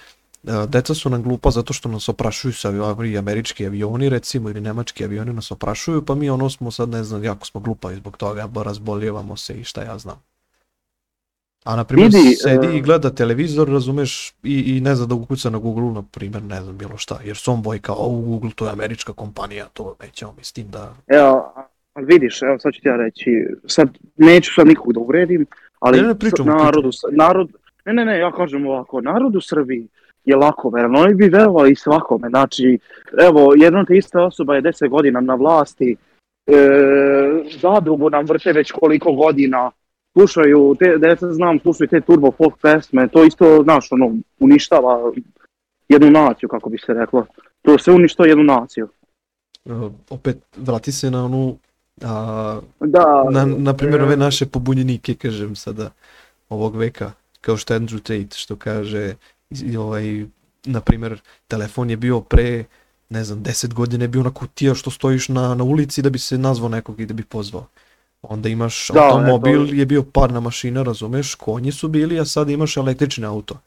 [0.47, 4.61] a, deca su nam glupa zato što nas oprašuju sa avi- američki avioni recimo ili
[4.61, 8.17] nemački avioni nas oprašuju pa mi ono smo sad ne znam jako smo glupavi zbog
[8.17, 10.19] toga razboljevamo se i šta ja znam.
[11.63, 15.15] A na primjer Vidi, sedi e, i gleda televizor, razumeš, i, i ne zna da
[15.15, 18.21] ukuca na Google, na primjer, ne znam bilo šta, jer su on boji kao, u
[18.21, 20.93] Google to je američka kompanija, to nećemo mi s tim da...
[21.07, 21.53] Evo,
[21.93, 23.29] ali vidiš, evo sad ću ti ja reći,
[23.65, 25.45] sad neću sad nikog da uvredim,
[25.79, 27.49] ali Ne, ne, pričamo, s- narodu, s- narod,
[27.85, 29.87] ne, ne, ne, ja kažem ovako, narod u Srbiji
[30.25, 32.79] je lako veran, oni bi verovali i svakome, znači,
[33.19, 35.95] evo, jedna te ista osoba je 10 godina na vlasti,
[36.47, 36.53] e,
[37.51, 39.71] zadrugu nam vrte već koliko godina,
[40.13, 45.11] slušaju, te, da sad znam, slušaju te turbo folk pesme, to isto, znaš, ono, uništava
[45.89, 47.25] jednu naciju, kako bi se reklo,
[47.61, 48.87] to sve uništava jednu naciju.
[49.65, 51.57] Uh, opet, vrati se na onu,
[52.01, 55.91] a, Da, na, na primjer, ove naše pobunjenike, kažem sada,
[56.49, 59.15] ovog veka, kao što Andrew Tate, što kaže,
[59.79, 60.25] ovaj,
[60.65, 62.63] na primjer, telefon je bio pre,
[63.09, 66.19] ne znam, 10 godina je bio na kutija što stojiš na, na ulici da bi
[66.19, 67.67] se nazvao nekog i da bi pozvao.
[68.23, 69.73] Onda imaš Da, automobil, eto.
[69.73, 73.57] je bio parna mašina, razumeš, konji su bili, a sad imaš električni auto.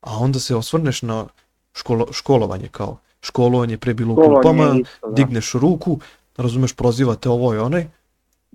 [0.00, 1.26] A onda se osvrneš na
[1.74, 5.14] školo, školovanje kao, školovanje pre bilo u klupama, isto, da.
[5.14, 5.98] digneš ruku,
[6.36, 7.86] razumeš, prozivate ovo i onaj,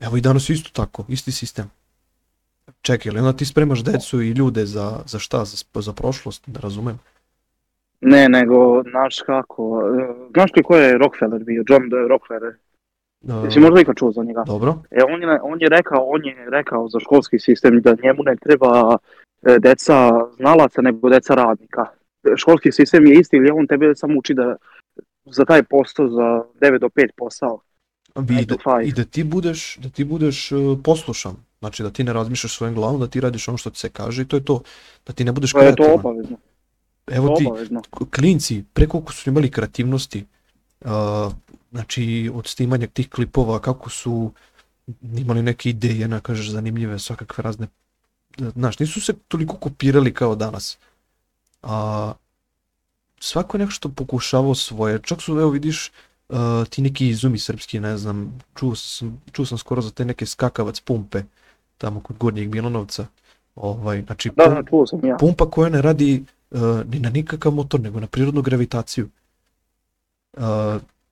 [0.02, 1.72] evo i danas isto tako, isti sistem.
[2.82, 6.60] Čekaj, ali onda ti spremaš decu i ljude za, za šta, za, za prošlost, da
[6.60, 7.00] razumem.
[8.02, 11.84] Ne, nego, znaš kako, e, znaš ti ko je Rockefeller bio, John.
[12.10, 12.54] Rockefeller,
[13.26, 14.44] Uh, jesi možda ikad čuo za njega?
[14.48, 18.24] Dobro, E, on je, on je rekao, on je rekao za školski sistem da njemu
[18.24, 18.98] ne treba
[19.44, 21.86] e, deca znalaca, nego deca radnika.
[22.24, 24.56] E, Školski sistem je isti ili on tebe samo uči da
[25.26, 27.60] za taj posao, za 9 do 5 posao.
[28.16, 32.14] Nine da, i da ti budeš, da ti budeš uh, poslušan, znači da ti ne
[32.14, 34.62] razmišljaš svojim glavom, da ti radiš ono što ti se kaže i to je to,
[35.08, 36.00] da ti ne budeš To je to kreativan.
[36.00, 36.38] obavezno.
[37.08, 37.82] Evo To ti, obavezno.
[38.16, 40.26] klinci, pre koliko su imali kreativnosti,
[40.82, 40.90] uh,
[41.76, 44.32] znači od snimanja tih klipova, kako su
[45.18, 47.68] imali neke ideje, na kažeš, zanimljive, svakakve razne,
[48.38, 50.78] znaš, nisu se toliko kopirali kao danas.
[51.64, 52.14] A,
[53.20, 55.92] svako je nešto pokušavao svoje, čak su, evo vidiš,
[56.30, 56.38] uh,
[56.70, 60.80] ti neki izumi srpski, ne znam, čuo sam, čuo sam skoro za te neke skakavac
[60.80, 61.24] pumpe,
[61.78, 63.08] tamo kod Gornjeg Milanovca.
[63.56, 65.18] Ovaj, znači, Da, da, čuo sam ja.
[65.20, 66.62] pumpa koja ne radi uh,
[66.92, 69.10] ni na nikakav motor, nego na prirodnu gravitaciju.
[70.34, 70.44] Uh,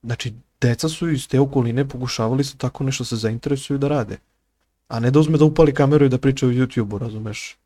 [0.04, 4.18] znači, deca su iz te okoline pokušavali su tako nešto se zainteresuju da rade.
[4.88, 7.58] A ne da uzme da upali kameru i da priča u YouTube-u, razumeš?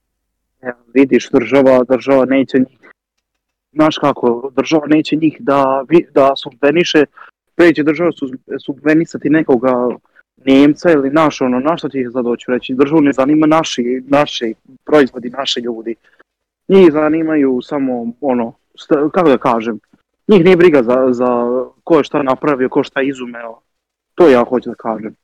[0.63, 2.77] Ja, vidiš, država, država neće njih,
[3.73, 7.05] znaš kako, država neće njih da, da subveniše,
[7.55, 8.11] pre će država
[8.65, 9.89] subvenisati nekoga
[10.45, 14.53] Nemca ili naš, ono, na što ti ih zadoću reći, državu ne zanima naši, naši
[14.85, 15.95] proizvodi, naši ljudi.
[16.67, 18.53] Njih zanimaju samo, ono,
[19.11, 19.79] kako da kažem,
[20.27, 21.27] njih nije briga za, za
[21.83, 23.59] ko je šta napravio, ko šta izumeo.
[24.15, 25.15] To ja hoću da kažem.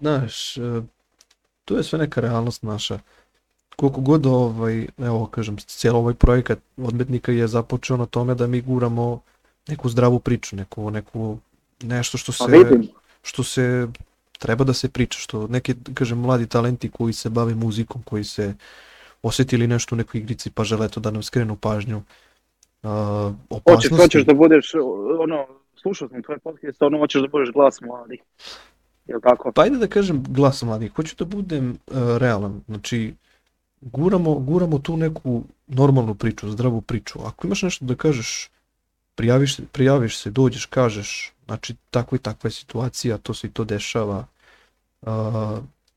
[0.00, 0.82] Znaš, e,
[1.64, 2.98] to je sve neka realnost naša.
[3.76, 8.60] Koliko god ovaj, evo kažem, cijelo ovaj projekat odmetnika je započeo na tome da mi
[8.60, 9.20] guramo
[9.68, 11.38] neku zdravu priču, neku, neku
[11.82, 12.80] nešto što Pa se,
[13.22, 13.88] što se
[14.38, 18.54] treba da se priča, što neki, kažem, mladi talenti koji se bave muzikom, koji se
[19.22, 22.02] osjetili nešto u nekoj igrici pa žele to da nam skrenu pažnju.
[22.82, 23.96] Uh, hoćeš, opasnosti.
[23.96, 24.72] hoćeš da budeš,
[25.20, 28.20] ono, slušao sam tvoj podcast, ono, hoćeš da budeš glas mladih.
[29.06, 29.52] Jel tako?
[29.52, 33.14] Pa ajde da kažem glas mladih, hoću da budem uh, realan, znači
[33.80, 37.18] guramo, guramo tu neku normalnu priču, zdravu priču.
[37.26, 38.50] Ako imaš nešto da kažeš,
[39.14, 43.64] prijaviš, prijaviš se, dođeš, kažeš, znači tako i takva je situacija, to se i to
[43.64, 44.26] dešava,
[45.02, 45.08] uh,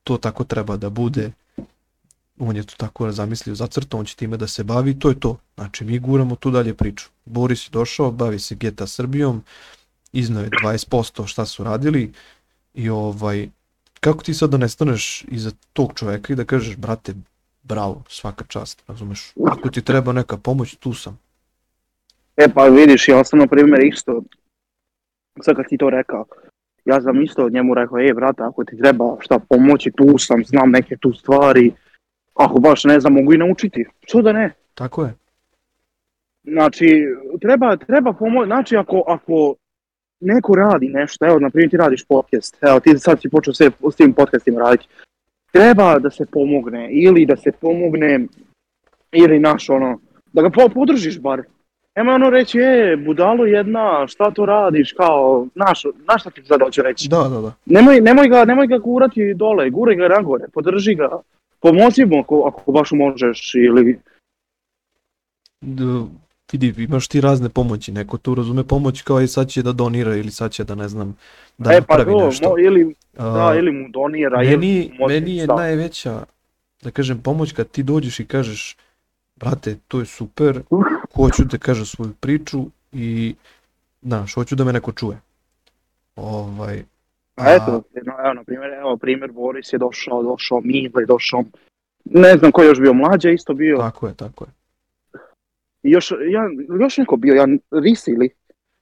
[0.04, 1.32] to tako treba da bude,
[2.48, 5.38] on je to tako zamislio, zacrtao, on će time da se bavi, to je to.
[5.56, 7.10] Znači mi guramo tu dalje priču.
[7.26, 9.44] Boris je došao, bavi se GTA Srbijom,
[10.14, 12.12] iznao je 20% šta su radili,
[12.74, 13.50] i ovaj,
[14.00, 17.14] kako ti sad da nestaneš iza tog čoveka i da kažeš, brate,
[17.64, 19.34] bravo, svaka čast, razumeš?
[19.46, 21.20] Ako ti treba neka pomoć, tu sam.
[22.38, 24.24] E pa vidiš, ja sam na primjer isto,
[25.42, 26.26] sad kad ti to rekao,
[26.86, 30.72] ja sam isto njemu rekao, e brate, ako ti treba šta pomoći, tu sam, znam
[30.72, 31.74] neke tu stvari,
[32.34, 34.54] ako baš ne znam, mogu i naučiti, što da ne?
[34.74, 35.14] Tako je.
[36.44, 37.06] Znači,
[37.42, 39.56] treba, treba pomoći, znači ako, ako
[40.20, 43.72] neko radi nešto, evo, na primjer ti radiš podcast, evo ti sad si počeo sve
[43.94, 44.88] s tim podcastima raditi,
[45.52, 48.20] treba da se pomogne, ili da se pomogne,
[49.12, 50.00] ili naš ono,
[50.34, 51.42] da ga po- podržiš bar.
[51.96, 56.62] Nema ono reći, e, budalo jedna, šta to radiš, kao, naš, naš šta ti sad
[56.62, 57.10] hoću reći.
[57.10, 57.54] Da, da, da.
[57.66, 61.10] Nemoj, nemoj, ga, nemoj ga gurati dole, guraj ga nagore, podrži ga,
[61.64, 64.00] pomozi mu ako, ako baš možeš, ili
[65.62, 66.08] D-
[66.52, 70.16] vidi, imaš ti razne pomoći, neko tu razume pomoć kao i sad će da donira
[70.16, 71.18] ili sad će da ne znam,
[71.58, 72.50] da e pa napravi to, nešto.
[72.50, 75.58] mo, ili, A, da, ili mu donira, ili meni, može meni je stav.
[75.58, 76.26] najveća,
[76.82, 78.76] da kažem, pomoć kad ti dođeš i kažeš,
[79.36, 80.62] brate, to je super,
[81.16, 83.36] hoću da kažem svoju priču i,
[84.02, 85.18] znaš, hoću da me neko čuje.
[86.16, 86.84] Ovaj,
[87.36, 91.44] A eto, no, evo, na primjer, evo, primjer, Boris je došao, došao Mile, je došao,
[92.06, 94.52] ne znam ko je još bio, Mlađa je isto bio, tako je, tako je.
[95.84, 96.42] i još, ja,
[96.80, 98.30] još neko bio, ja, Ris ili,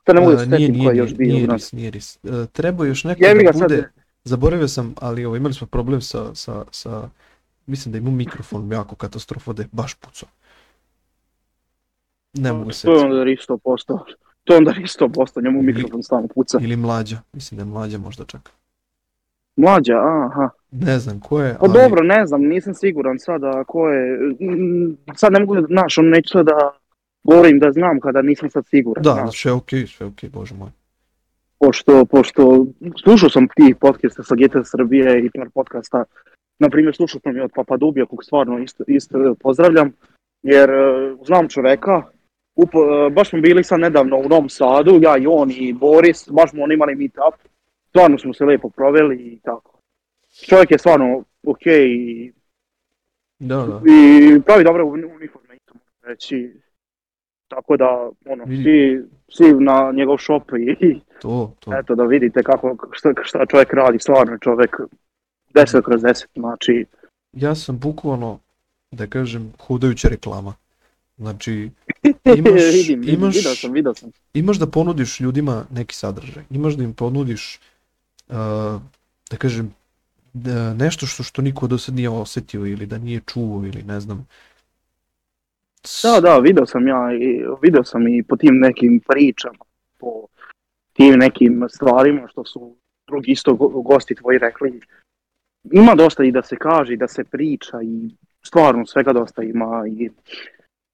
[0.03, 1.91] to ne mogu da E, se nije, nije, ko je još bio nije ris, nije
[1.91, 2.19] ris.
[2.23, 3.89] E, trebao je još neko Jebi da ga sad, bude,
[4.23, 7.09] zaboravio sam, ali ovo, imali smo problem sa, sa, sa,
[7.65, 10.29] mislim da ima mikrofon jako katastrofa da je baš pucao.
[12.33, 13.99] Ne mogu se to je onda Ris 100%,
[14.43, 16.57] to onda Ris 100%, njemu Ili- mikrofon stalno puca.
[16.61, 18.49] Ili mlađa, mislim da je mlađa možda čak.
[19.55, 19.93] Mlađa,
[20.25, 20.49] aha.
[20.71, 24.97] Ne znam ko je, Pa ali dobro, ne znam, nisam siguran sada ko je, mm,
[25.15, 26.71] sad ne mogu da, znaš, ono, neću da
[27.23, 29.41] govorim da znam kada nisam sad siguran, da, znaš.
[29.41, 30.69] sve okej, sve okej, bože moj.
[31.59, 32.65] pošto, pošto
[33.03, 36.03] slušao sam tih podcasta sa GTA Srbije i par podcasta,
[36.59, 39.91] na primjer slušao sam i od Papadubija kog stvarno isto, isto pozdravljam,
[40.43, 42.01] jer e, znam čoveka,
[42.61, 46.29] upo, e, baš smo bili sad nedavno u Novom Sadu, ja i on i Boris,
[46.29, 47.47] baš smo oni imali meet up,
[47.89, 49.77] stvarno smo se lijepo proveli i tako.
[50.49, 52.31] Čovjek je stvarno ok i,
[53.39, 53.81] Da, da.
[53.87, 56.53] i pravi dobre uni- uniforme, isto reći,
[57.47, 57.89] tako da,
[58.25, 58.63] ono, Vidi.
[58.63, 61.71] svi, svi na njegov shop i To, to.
[61.73, 64.77] Eto da vidite kako, šta, šta čovjek radi, stvarno je čovjek
[65.53, 66.85] 10 kroz 10, znači
[67.33, 68.39] Ja sam bukvalno,
[68.91, 70.53] da kažem, hodajuća reklama.
[71.21, 71.69] Znači,
[72.37, 74.11] Imaš- vidim, imaš- vidio sam, vidio sam.
[74.33, 77.59] imaš da ponudiš ljudima neki sadržaj, imaš da im ponudiš,
[78.27, 78.35] uh,
[79.29, 79.73] da kažem,
[80.33, 83.99] da nešto što, što niko do sad nije osetio ili da nije čuo ili ne
[83.99, 84.27] znam.
[86.03, 89.63] Da, da, vidio sam ja i vidio sam i po tim nekim pričama,
[89.99, 90.27] po
[90.93, 92.75] tim nekim stvarima što su
[93.07, 94.79] drugi isto go- gosti tvoji rekli.
[95.71, 98.09] Ima dosta i da se kaže i da se priča i
[98.45, 100.09] stvarno svega dosta ima i,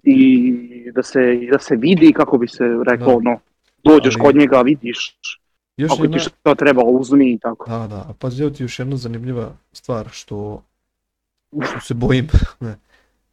[0.09, 0.53] i
[0.91, 3.15] da, se, i da se vidi kako bi se reklo Da.
[3.15, 3.39] ono,
[3.83, 5.17] dođeš Ali- kod njega, vidiš,
[5.77, 7.69] Još ako jedna, ti šta treba uzmi i tako.
[7.69, 10.63] da, da, a pazi, evo ti još jedna zanimljiva stvar što,
[11.61, 12.27] što se bojim.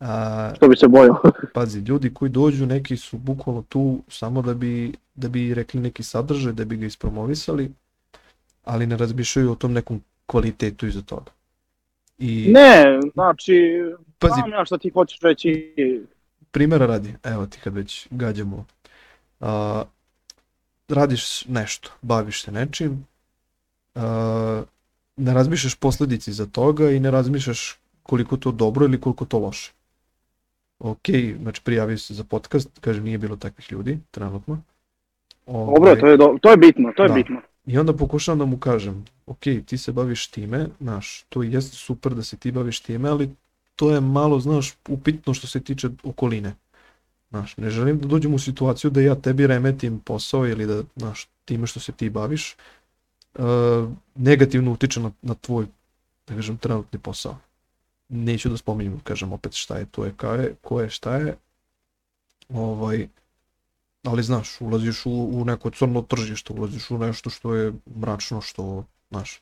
[0.01, 1.21] A, Što bi se bojao.
[1.55, 6.03] pazi, ljudi koji dođu, neki su bukvalno tu samo da bi, da bi rekli neki
[6.03, 7.71] sadržaj, da bi ga ispromovisali,
[8.65, 11.31] ali ne razmišljaju o tom nekom kvalitetu iza toga.
[12.19, 12.85] I Ne,
[13.15, 13.83] znači,
[14.19, 15.75] pazi, znam ja šta ti hoćeš reći.
[16.55, 18.65] Primjera radi, evo ti kad već gađamo,
[19.41, 19.85] a,
[20.89, 23.07] radiš nešto, baviš se nečim,
[23.95, 24.63] a,
[25.17, 29.73] ne razmišljaš posledici za toga i ne razmišljaš koliko to dobro ili koliko to loše.
[30.79, 31.09] Ok,
[31.43, 34.59] znači prijavio se za podcast, kaže nije bilo takvih ljudi, trenutno.
[35.47, 37.15] Dobro, Ovaj, to je, do, to je bitno, to je Da.
[37.15, 37.41] bitno.
[37.67, 42.15] I onda pokušavam da mu kažem, ok, ti se baviš time, znaš, to jeste super
[42.15, 43.31] da se ti baviš time, ali
[43.77, 46.55] to je malo, znaš, upitno što se tiče okoline.
[47.31, 51.29] Znaš, ne želim da dođem u situaciju da ja tebi remetim posao ili da, znaš,
[51.45, 52.57] time što se ti baviš,
[53.35, 53.45] uh,
[54.15, 55.67] negativno utiče na, na tvoj,
[56.27, 57.37] da kažem, trenutni posao.
[58.09, 61.37] Neću da spominjem, kažem opet šta je, to je, kao je, ko je, šta je,
[62.49, 63.09] ovaj,
[64.03, 68.85] ali znaš, ulaziš u, u neko crno tržište, ulaziš u nešto što je mračno, što,
[69.11, 69.41] znaš,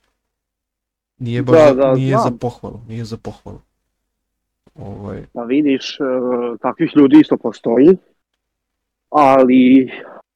[1.18, 2.38] nije baš, Da, za- da, nije za znam.
[2.38, 3.60] pohvalu, nije za pohvalu.
[4.74, 6.04] Ovaj, Pa vidiš, e,
[6.60, 7.96] takvih ljudi isto postoji,
[9.10, 9.90] ali,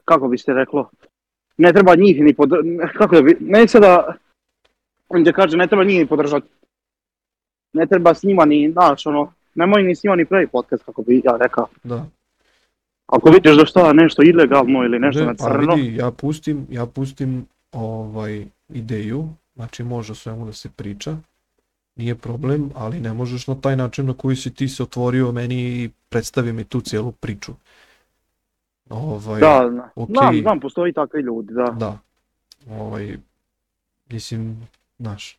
[0.05, 0.91] kako bi se reklo,
[1.57, 2.51] ne treba njih ni pod...
[2.99, 3.37] Kako da bi...
[3.41, 4.17] Ne sada,
[5.25, 6.47] da kaže, ne treba njih ni podržati.
[7.73, 11.03] Ne treba s njima ni, znaš, ono, nemoj ni s njima ni pravi podcast, kako
[11.03, 11.67] bi ja rekao.
[11.85, 12.07] da.
[13.07, 16.67] Ako vidiš da šta nešto ilegalno ili nešto Ne, na ali crno, vidi, ja pustim,
[16.71, 21.17] ja pustim ovaj ideju, znači može o svemu da se priča,
[21.97, 25.55] nije problem, ali ne možeš na taj način na koji si ti se otvorio meni
[25.55, 27.53] i predstavi mi tu cijelu priču.
[28.91, 29.91] Ovaj, da, da.
[29.95, 30.15] okej.
[30.15, 31.65] znam, znam, postoji takvi ljudi, da.
[31.65, 31.99] Da.
[32.71, 33.17] Ovaj,
[34.11, 35.39] mislim, znaš,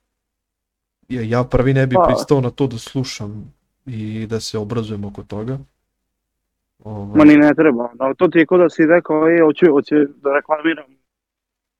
[1.09, 2.05] ja, ja prvi ne bi Pa.
[2.07, 3.53] pristao na to da slušam
[3.85, 5.57] i da se obrazujem oko toga.
[6.83, 7.89] Ovaj, Ma ni ne treba.
[7.99, 10.96] No, to ti je kod da si rekao, e, hoću, hoću da reklamiram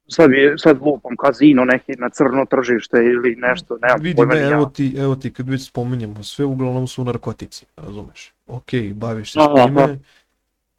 [0.08, 4.41] sad, je, sad lupam kazino neki na crno tržište ili nešto, nemam Vidi, pojma ne,
[4.41, 8.34] evo ti, evo ti kad već spominjemo, sve uglavnom su narkotici, razumeš?
[8.48, 10.00] Ok, baviš se s time,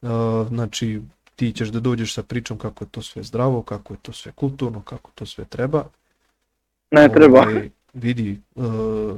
[0.01, 1.01] uh, znači
[1.35, 4.31] ti ćeš da dođeš sa pričom kako je to sve zdravo, kako je to sve
[4.31, 5.83] kulturno, kako to sve treba.
[6.91, 7.39] Ne treba.
[7.39, 9.17] Ovaj, vidi, uh,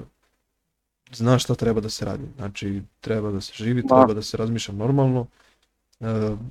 [1.12, 3.88] znaš šta treba da se radi, znači treba da se živi, Da.
[3.88, 5.28] treba da se razmišlja normalno.
[6.02, 6.08] Uh,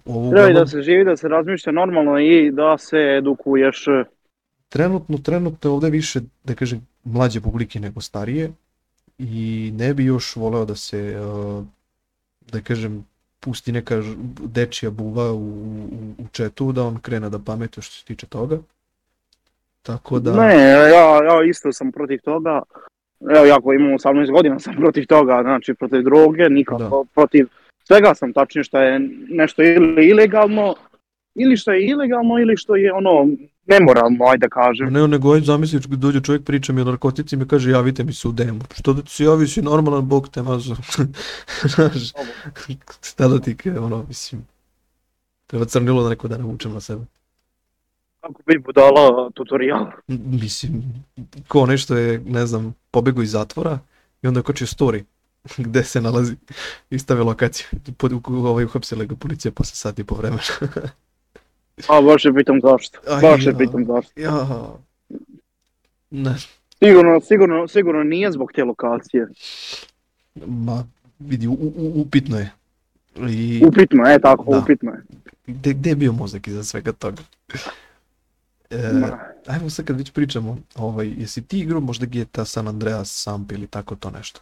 [0.06, 3.84] ovo Treba i da se živi, da se razmišlja normalno i da se edukuješ.
[4.68, 8.52] trenutno, trenutno je ovde više, da kažem, mlađe publike nego starije
[9.18, 11.64] i ne bi još voleo da se, uh,
[12.52, 13.06] da kažem,
[13.40, 14.02] pusti neka
[14.40, 18.58] dečija buva u, u, u četu, da on krene da pametuje što se tiče toga.
[19.82, 22.62] Tako da, Ne, ja, ja isto sam protiv toga.
[23.20, 27.46] Evo, ja koji imam 18 godina sam protiv toga, znači protiv droge, nikako protiv
[27.90, 30.74] svega sam tačnije što je nešto ili ilegalno,
[31.34, 33.28] ili što je ilegalno, ili što je ono
[33.66, 34.92] nemoralno, ajde da kažem.
[34.92, 38.28] ne, nego ajde zamisliš dođe čovjek priča mi o narkoticima i kaže javite mi se
[38.28, 38.60] u demo.
[38.74, 40.76] Što da ti se javi si normalan, bog te mazo.
[41.74, 42.12] Znaš,
[43.02, 44.46] šta da ti ke, ono, mislim,
[45.46, 47.04] treba crnilo da neko da navučem na sebe.
[48.20, 49.86] Kako bi budala tutorial.
[50.42, 50.82] Mislim,
[51.48, 53.78] ko nešto je, ne znam, pobegao iz zatvora
[54.22, 55.04] i onda je kočio story
[55.66, 56.36] gde se nalazi
[56.90, 57.66] i lokaciju.
[57.96, 60.42] Pod, u, ovaj, uhapsila ga policija posle sat i po vremena.
[61.88, 62.98] A baš je pitam zašto.
[63.22, 64.20] Baš je pitam zašto.
[64.20, 64.46] ja,
[66.10, 66.34] ne,
[66.84, 69.28] Sigurno, sigurno, sigurno nije zbog te lokacije.
[70.46, 70.84] ma,
[71.18, 72.50] vidi, u, u, upitno je.
[73.28, 74.58] I Upitno je, tako, Da.
[74.58, 75.02] upitno je.
[75.46, 77.22] gde, gde je bio mozak iza svega toga?
[78.70, 83.22] E, Ma, ajmo sad kad već pričamo, ovaj, jesi ti igrao možda GTA San Andreas
[83.22, 84.40] Samp ili tako to nešto?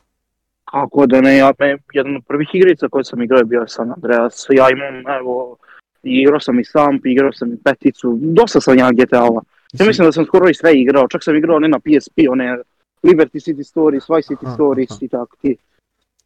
[0.71, 3.93] Kako da ne, ja, me, jedan od prvih igrica koje sam igrao je bio San
[3.93, 4.47] Andreas.
[4.51, 5.57] Ja imam, evo,
[6.03, 9.43] igrao sam i Samp, igrao sam i Peticu, dosta sam ja GTA-ova.
[9.73, 12.59] Ja mislim da sam skoro i sve igrao, čak sam igrao ne na PSP, one
[13.03, 14.99] Liberty City Stories, Vice City Aha, Stories aha.
[15.03, 15.57] i tako ti.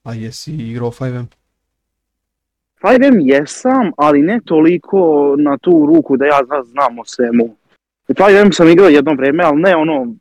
[0.03, 1.25] A jesi igrao 5M?
[2.83, 7.57] 5M jesam, ali ne toliko na tu ruku da ja zna, znam o svemu.
[8.09, 10.14] 5M sam igrao jedno vreme, ali ne ono,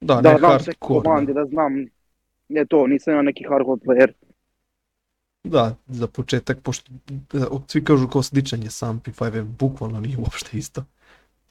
[0.00, 1.86] Da, da ne znam sve komande, da znam,
[2.48, 4.12] ne to, nisam ja neki hardcore player.
[5.44, 6.90] Da, za početak, pošto
[7.32, 10.84] da, svi kažu kao sličan je Samp i 5M, bukvalno nije uopšte isto.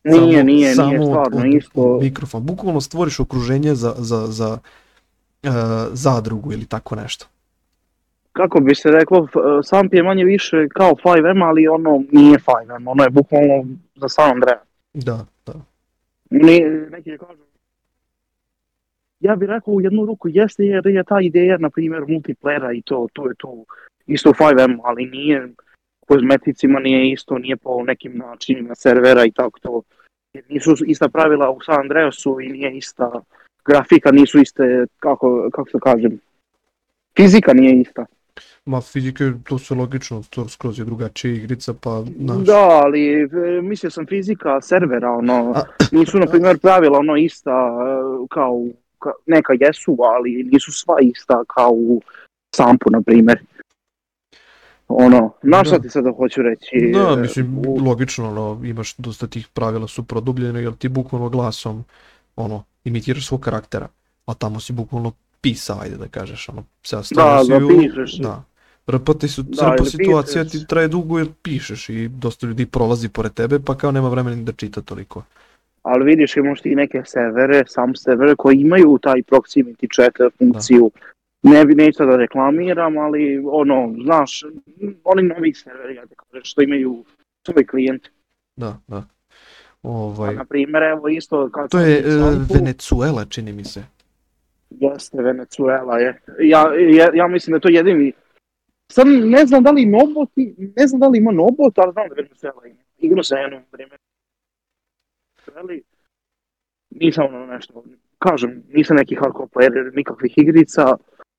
[0.04, 2.00] Nije, Samo- nije, nije, samo od- stvarno od- isto.
[2.02, 4.58] Mikrofon, bukvalno stvoriš okruženje za, za, za
[5.43, 5.50] uh,
[5.91, 7.26] zadrugu ili tako nešto.
[8.32, 9.28] kako bi se reklo,
[9.64, 13.66] Samp je manje više kao 5M, ali ono nije 5M, ono je bukvalno
[13.96, 14.60] za San Andreas.
[14.93, 15.54] Da, da.
[16.30, 16.60] Ni,
[16.91, 17.41] neki kažu,
[19.26, 22.82] ja bih rekao u jednu ruku jeste jer je ta ideja, na primjer, multiplayera i
[22.82, 23.66] to, to je tu
[24.08, 25.48] isto u 5M, ali nije
[26.08, 29.82] kozmeticima nije isto, nije po nekim načinima servera i tako to.
[30.50, 33.12] Nisu ista pravila u San Andreasu i nije ista
[33.66, 36.20] grafika, nisu iste, kako, kako se kažem,
[37.18, 38.06] fizika nije ista.
[38.66, 42.38] Ma fizike, to sve logično, to skroz je drugačija igrica, pa znaš.
[42.38, 43.28] Da, ali e,
[43.62, 45.56] mislio sam fizika servera, ono,
[45.92, 48.66] nisu na primjer pravila ono ista e, kao,
[49.26, 52.02] neka jesu, ali nisu sva ista kao u
[52.56, 53.39] Sampu, na primjer.
[54.88, 55.82] Ono, na šta Da.
[55.82, 56.91] ti sada hoću reći?
[56.93, 61.30] Da, e, mislim, u- logično, ono, imaš dosta tih pravila su produbljene, jer ti bukvalno
[61.30, 61.84] glasom,
[62.36, 63.88] ono, imitiraš svog karaktera,
[64.26, 67.06] a tamo si bukvalno pisao, ajde da kažeš, ono, stavio
[67.38, 68.18] Da, si da u- pišeš.
[68.18, 68.43] Da.
[68.88, 70.62] RP su, Da, RP ili situacija pišeš.
[70.62, 74.36] ti traje dugo jer pišeš i dosta ljudi prolazi pored tebe, pa kao nema vremena
[74.36, 75.24] ni da čita toliko.
[75.86, 80.92] Ali vidiš imaš ti neke servere, sam servere koji imaju taj proximity chat funkciju.
[81.44, 84.44] Ne bi neću da reklamiram, ali ono, znaš,
[85.04, 87.04] oni novi serveri, ja te kažem, što imaju
[87.46, 88.08] svoj klijent.
[88.56, 89.04] Da, da.
[89.82, 93.64] Pa, Ovaj, na primjer, evo isto kad to je u e, Sampu- Venezuela, čini mi
[93.64, 93.84] se.
[94.70, 96.22] Jeste, Venezuela je.
[96.40, 98.12] Ja, ja, ja mislim da je to jedini.
[98.92, 102.16] Sad ne znam da li Noboti, ne znam da li ima Nobot, ali znam da
[102.16, 102.82] Venezuela ima.
[102.98, 103.96] Igrao sam jednom vrijeme.
[105.48, 105.84] Venezueli.
[106.89, 107.84] Nisam ono nešto,
[108.20, 110.98] kažem, nisam neki hardcore player nikakvih igrica.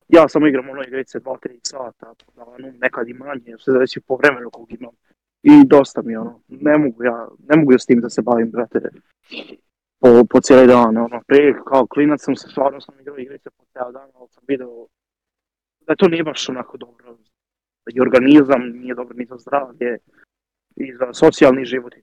[0.09, 4.16] Ja samo igram ono igrice 2-3 sata, pa ono, nekad i manje, sve zavisi po
[4.16, 4.94] vremenu kog imam.
[5.42, 8.50] I dosta mi ono, ne mogu ja, ne mogu ja s tim da se bavim,
[8.50, 8.80] brate,
[10.00, 13.64] po, po cijeli dan, ono, prije kao klinac sam se stvarno sam igrao igrice po
[13.72, 14.86] cijeli dan, ali sam video
[15.86, 17.16] da to nije baš onako dobro
[17.94, 19.98] i organizam, nije dobro ni za zdravlje
[20.76, 21.94] i za socijalni život.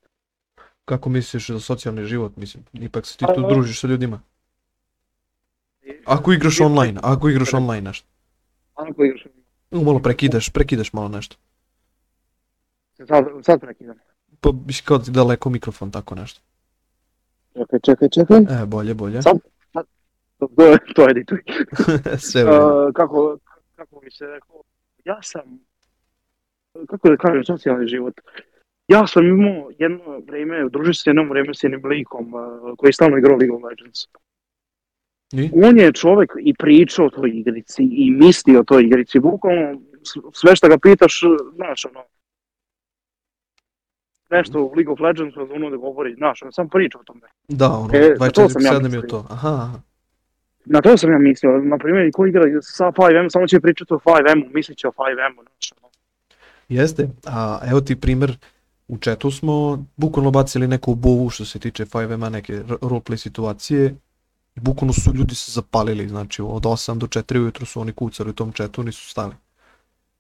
[0.86, 4.22] Kako misliš za socijalni život, mislim, ipak se ti tu Pa- družiš sa ljudima.
[6.06, 8.08] Ako igraš online, ako igraš online nešto.
[8.76, 9.26] Ako igraš,
[9.72, 11.36] U, Malo prekidaš, prekidaš malo nešto.
[12.98, 13.96] sad, sad prekidam.
[14.42, 16.42] Pa mislim kao da daleko mikrofon, tako nešto.
[17.54, 18.38] Čekaj, čekaj, čekaj.
[18.38, 19.22] E, bolje, bolje.
[19.22, 19.38] Sad?
[20.40, 21.40] To, to, je- to je edituj.
[22.32, 22.44] Sve.
[22.44, 22.50] Uh,
[22.94, 23.38] kako,
[23.76, 24.62] kako bi se rekao,
[25.06, 25.60] ja sam,
[26.88, 28.14] kako da kažem, socijalni život.
[28.88, 32.42] Ja sam imao jedno vrijeme, družio se s jednom vrijeme s jednim likom uh,
[32.78, 34.00] koji je stalno igrao League of Legends.
[35.32, 35.50] I?
[35.66, 39.20] On je čovjek i pričao o toj igrici i mislio o toj igrici.
[39.20, 39.82] Bukvalno
[40.34, 41.22] sve što ga pitaš,
[41.56, 42.04] znaš ono,
[44.30, 47.28] nešto u League of Legends, ono da govori, znaš, on sam priča o tome.
[47.48, 49.26] Da, ono, E, na to sam ja 24-7 je to.
[49.30, 49.80] Aha, aha.
[50.66, 53.98] Na to sam ja mislio, na primjer, ko igra sa 5M, samo će pričati o
[53.98, 55.90] 5M-u, mislit će o 5M-u, znaš, ono.
[56.70, 58.32] Jeste, a evo ti primjer,
[58.88, 63.96] u chatu smo bukvalno bacili neku bovu što se tiče 5M-a, neke roleplay situacije.
[64.56, 68.30] I bukvalno su ljudi se zapalili, znači od 8 do 4 ujutro su oni kucali
[68.30, 69.34] u tom chatu, nisu stali.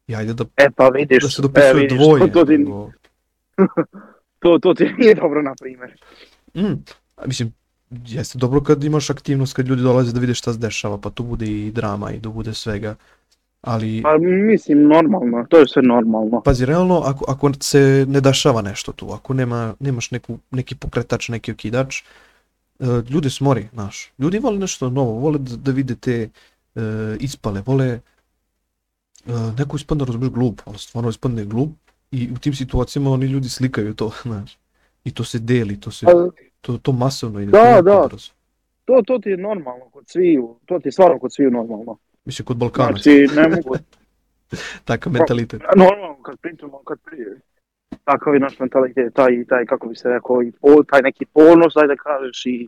[0.07, 2.19] I ajde da, E pa vidiš, da se e, dopisuje vidiš, dvoje.
[2.19, 2.91] to, to, ti, nego-
[4.39, 5.97] to, to ti nije dobro, na primjer.
[6.55, 6.83] Mm,
[7.25, 7.53] mislim,
[8.05, 11.23] jeste dobro kad imaš aktivnost, kad ljudi dolaze da vide šta se dešava, pa tu
[11.23, 12.95] bude i drama i da bude svega.
[13.63, 16.41] Ali, Pa mislim, normalno, to je sve normalno.
[16.41, 21.29] pazi, realno, ako, ako se ne dešava nešto tu, ako nema, nemaš neku, neki pokretač,
[21.29, 22.01] neki okidač,
[22.79, 24.11] e, ljudi smori, znaš.
[24.19, 26.29] Ljudi vole nešto novo, vole da, da vide te
[26.75, 26.81] e,
[27.19, 27.99] ispale, vole e,
[29.57, 31.71] neko ispadne, razumiješ, glup, ali stvarno ispadne glup
[32.11, 34.57] i u tim situacijama oni ljudi slikaju to, znaš.
[35.03, 36.11] I to se deli, to se, Pa,
[36.61, 37.51] to, to masovno ide.
[37.51, 38.07] Da, da.
[38.85, 41.97] to, to ti je normalno kod sviju, to ti je stvarno kod sviju normalno.
[42.25, 43.75] Mislim, kod Balkana, Znači, ne mogu,
[44.85, 45.61] takav mentalitet.
[45.75, 47.39] normalno kad pričamo, kad prije,
[48.03, 51.73] takav je naš mentalitet, taj, taj, kako bi se rekao, i po, taj neki ponos,
[51.73, 52.67] daj da kažeš, i,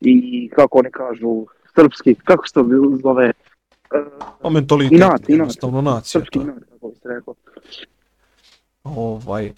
[0.00, 0.14] i
[0.48, 2.68] kako oni kažu, srpski, kako se to
[3.02, 3.32] zove,
[4.42, 5.28] A mentalitet, Inat, inat.
[5.30, 6.20] jednostavno nacija.
[6.20, 6.42] srpski, To.
[6.42, 7.34] inat, kako bi se rekao.
[8.84, 9.52] Ovaj.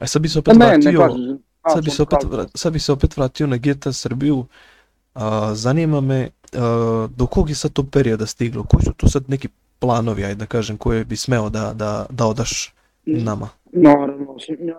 [0.00, 2.18] E sad bi se Pa opet ne, ne vratio, kažem, a, sad bi se opet,
[2.20, 4.44] kao- vra- sad bi se opet vratio na GTA Srbiju.
[5.14, 6.30] A, zanima me
[7.16, 9.48] do kog je sad to perioda stiglo, koji su tu sad neki
[9.78, 12.74] planovi, ajde da kažem, koje bi smeo da, da, da odaš
[13.06, 13.48] nama.
[13.72, 14.36] Naravno,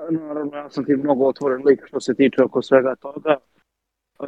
[0.10, 3.38] naravno, ja sam ti mnogo otvoren lik što se tiče oko svega toga.
[4.20, 4.26] E,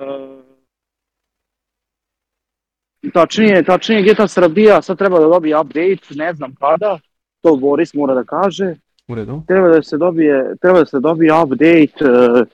[3.14, 7.00] tačnije, tačnije GTA Srbija sad treba da dobije update, ne znam kada,
[7.42, 8.76] to Boris mora da kaže.
[9.08, 9.42] U redu?
[9.48, 12.46] Treba da se dobije, treba da se dobije update e,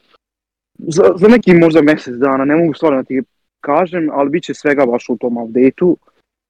[0.78, 3.24] za, za neki možda mjesec dana, ne mogu stvarno da ti
[3.64, 5.98] kažem, ali bit će svega baš u tom updateu.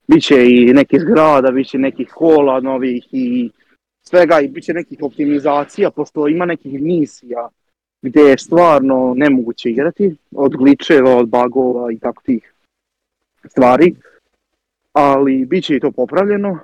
[0.08, 3.50] Biće i nekih zgrada, biće nekih kola novih i
[4.02, 7.48] svega i biće nekih optimizacija, pošto ima nekih misija
[8.02, 12.52] gdje je stvarno nemoguće igrati, od gličeva, od bagova i tako tih
[13.48, 13.94] stvari,
[14.92, 16.58] ali bit će i to popravljeno.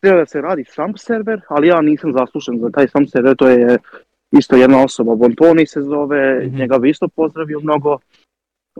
[0.00, 3.48] Treba da se radi sam server, ali ja nisam zaslušan za taj sam server, to
[3.48, 3.78] je
[4.32, 6.56] isto jedna osoba, Bontoni se zove, Mhm.
[6.56, 7.98] njega bi isto pozdravio mnogo.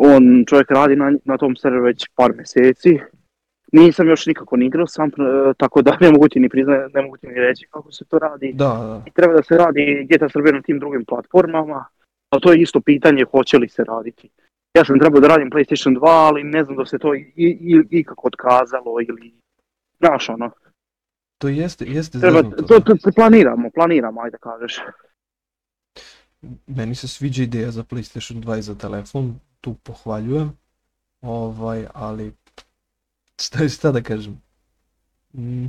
[0.03, 2.98] On čovjek radi na, na tom serveru već par mjeseci.
[3.72, 5.12] Nisam još nikako ni igrao sam, e,
[5.57, 8.18] tako da ne mogu ti ni prizna, ne mogu ti ni reći kako se to
[8.18, 8.53] radi.
[8.53, 9.03] Da, da.
[9.07, 11.84] I treba da se radi GTA Srbija na tim drugim platformama,
[12.30, 14.30] a to je isto pitanje hoće li se raditi.
[14.74, 17.82] Ja sam trebao da radim PlayStation 2, ali ne znam da se to i, i,
[17.90, 19.32] ikako otkazalo ili,
[19.98, 20.51] znaš ono,
[21.40, 24.80] To jeste, jeste treba, to, to, to planiramo, planiramo, ajde da kažeš.
[26.66, 30.53] Meni se sviđa ideja za PlayStation 2 i za telefon, tu pohvaljujem,
[31.21, 32.33] ovaj, ali
[33.41, 34.43] šta, šta da kažem,
[35.33, 35.67] mm,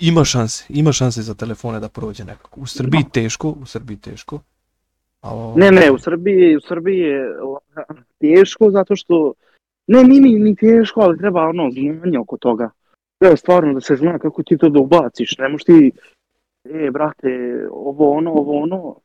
[0.00, 2.60] ima šanse, ima šanse za telefone da prođe nekako.
[2.60, 4.40] U Srbiji teško, u Srbiji teško.
[5.20, 9.32] A ovaj, Ne, ne, u Srbiji, u Srbiji je lagano teško zato što,
[9.86, 12.70] ne, nije ni, ni teško, ali treba ono znanje oko toga.
[13.18, 15.90] Treba stvarno da se zna kako ti to da ubaciš, ne možeš ti,
[16.64, 18.96] e, brate, ovo ono, ovo ono,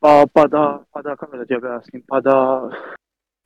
[0.00, 2.68] pa, pa da, pa da, kako da ti objasnim, pa da,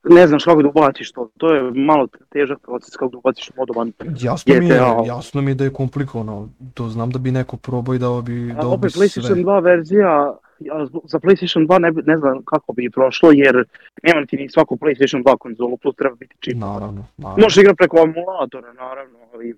[0.05, 3.93] ne znaš kako da ubaciš to, to je malo težak proces kako da ubaciš modovan.
[4.21, 5.03] Jasno mi, je, GTA.
[5.07, 8.51] jasno mi je da je komplikovano, to znam da bi neko probao i dao bi,
[8.51, 9.01] A dao bi opet sve.
[9.01, 13.65] PlayStation 2 verzija, ja za PlayStation 2 ne, bi- ne znam kako bi prošlo jer
[14.03, 16.57] nema ti ni svaku PlayStation 2 konzolu, plus treba biti čip.
[16.57, 17.43] Naravno, naravno.
[17.43, 19.55] Može igrati preko emulatora, naravno, ali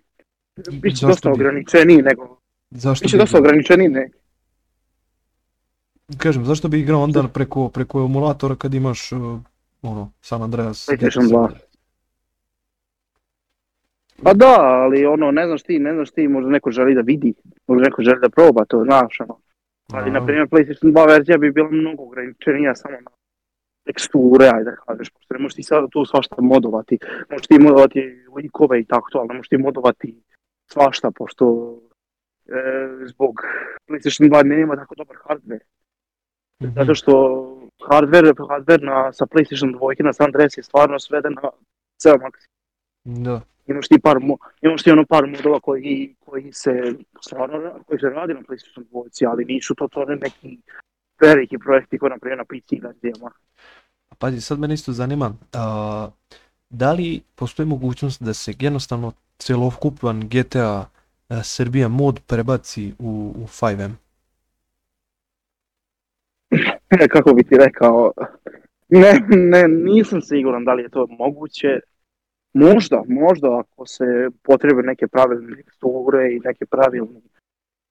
[0.72, 1.32] bit će Zašto dosta bi?
[1.32, 2.36] ograničeniji nego,
[2.70, 4.11] Zašto bit će bi dosta ograničeniji ne.
[6.18, 9.18] Kažem, zašto bi igrao onda preko, preko emulatora kad imaš uh,
[9.82, 10.88] ono, San Andreas?
[10.88, 11.48] PlayStation 2.
[14.22, 17.34] Pa da, ali ono, ne znaš ti, ne znaš ti, možda neko želi da vidi,
[17.66, 19.38] možda neko želi da proba to, znaš, ono.
[19.92, 23.11] Ali, na primjer, PlayStation 2 verzija bi bila mnogo ograničenija samo na
[23.84, 26.98] teksture, ajde da kažeš, pošto ne možeš ti sad tu svašta modovati.
[27.30, 28.00] Možeš ti modovati
[28.36, 30.22] likove i tako to, ali ne možeš ti modovati
[30.66, 31.76] svašta, pošto
[32.46, 32.61] e,
[33.07, 33.34] zbog
[33.88, 35.64] PlayStation 2 nema tako dobar hardware.
[36.62, 36.72] Mhm.
[36.74, 37.12] Zato što
[37.88, 41.50] hardware, hardware na, sa PlayStation 2 na San Andreas je stvarno sveden na
[42.02, 43.24] ceo maksimum.
[43.24, 44.16] Da, Imaš ti par,
[44.62, 46.70] imaš ti ono par modova koji, koji se
[47.20, 50.59] stvarno, koji se radi na PlayStation 2, ali nisu to, to ne neki
[51.20, 53.30] veliki projekti koji na primjer na PC verzijama.
[54.18, 56.09] pazi, sad mene isto zanima, a,
[56.70, 60.86] da li postoji mogućnost da se jednostavno celokupan GTA
[61.28, 63.90] a, Srbija mod prebaci u, u 5M?
[67.14, 68.12] Kako bi ti rekao,
[68.88, 71.80] ne, ne, nisam siguran da li je to moguće.
[72.53, 74.05] Možda, možda ako se
[74.42, 77.20] potrebe neke pravilne teksture i neke pravilne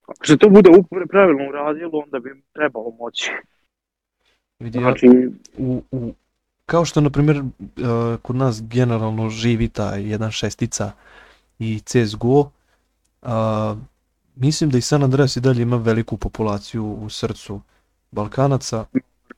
[0.07, 0.69] Ako se to bude
[1.09, 3.31] pravilno uradilo, onda bi trebalo moći.
[4.59, 5.07] Vidi, Znači,
[5.57, 6.13] u, u,
[6.65, 7.45] kao što na primjer uh,
[8.21, 10.91] kod nas generalno živi ta 1.6
[11.59, 12.39] i CSGO,
[13.21, 13.29] uh,
[14.35, 17.61] mislim da i San Andreas i dalje ima veliku populaciju u srcu
[18.13, 18.85] Balkanaca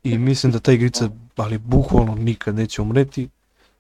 [0.04, 3.30] i mislim da ta igrica, ali bukvalno nikad neće umreti.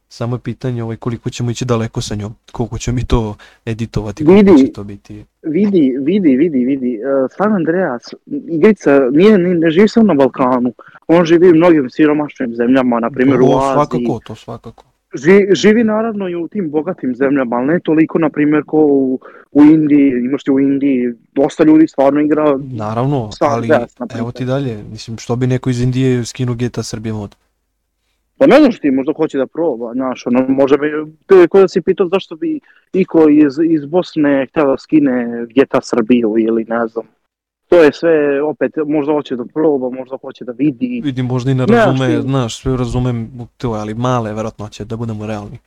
[0.10, 3.36] Samo je pitanje ovaj, koliko ćemo ići daleko sa njom, koliko ćemo mi to
[3.66, 4.66] editovati, koliko Vidi.
[4.66, 5.26] će to biti.
[5.44, 7.00] vidi, vidi, vidi, vidi.
[7.00, 8.14] Uh, San Andreas,
[8.50, 10.74] igrica, nije, ni- ne živi samo na Balkanu.
[11.08, 13.74] On živi u mnogim siromašnim zemljama, na primjer u Aziji.
[13.74, 14.84] svakako, to svakako.
[15.16, 19.20] Ži, živi naravno i u tim bogatim zemljama, ali ne toliko, na primjer, ko u,
[19.52, 20.10] u Indiji.
[20.10, 24.84] Imaš ti u Indiji, dosta ljudi stvarno igra Naravno, ali Andreas, na evo ti dalje,
[24.92, 27.36] mislim što bi neko iz Indije skinuo GTA Srbije mod.
[28.38, 30.92] Pa ne znaš ti, možda hoće da proba, znaš, ono, možda bi,
[31.52, 32.60] kao da si pitao zašto bi
[32.94, 37.06] iko iz, iz Bosne htio da skine GTA Srbiju ili ne znam.
[37.66, 38.12] To je sve,
[38.44, 41.02] opet, možda hoće da proba, možda hoće da vidi.
[41.04, 44.96] Vidim, možda i ne Ne, razume, što- znaš, sve razumem to, ali male verovatnoće, da
[44.96, 45.58] budemo realni.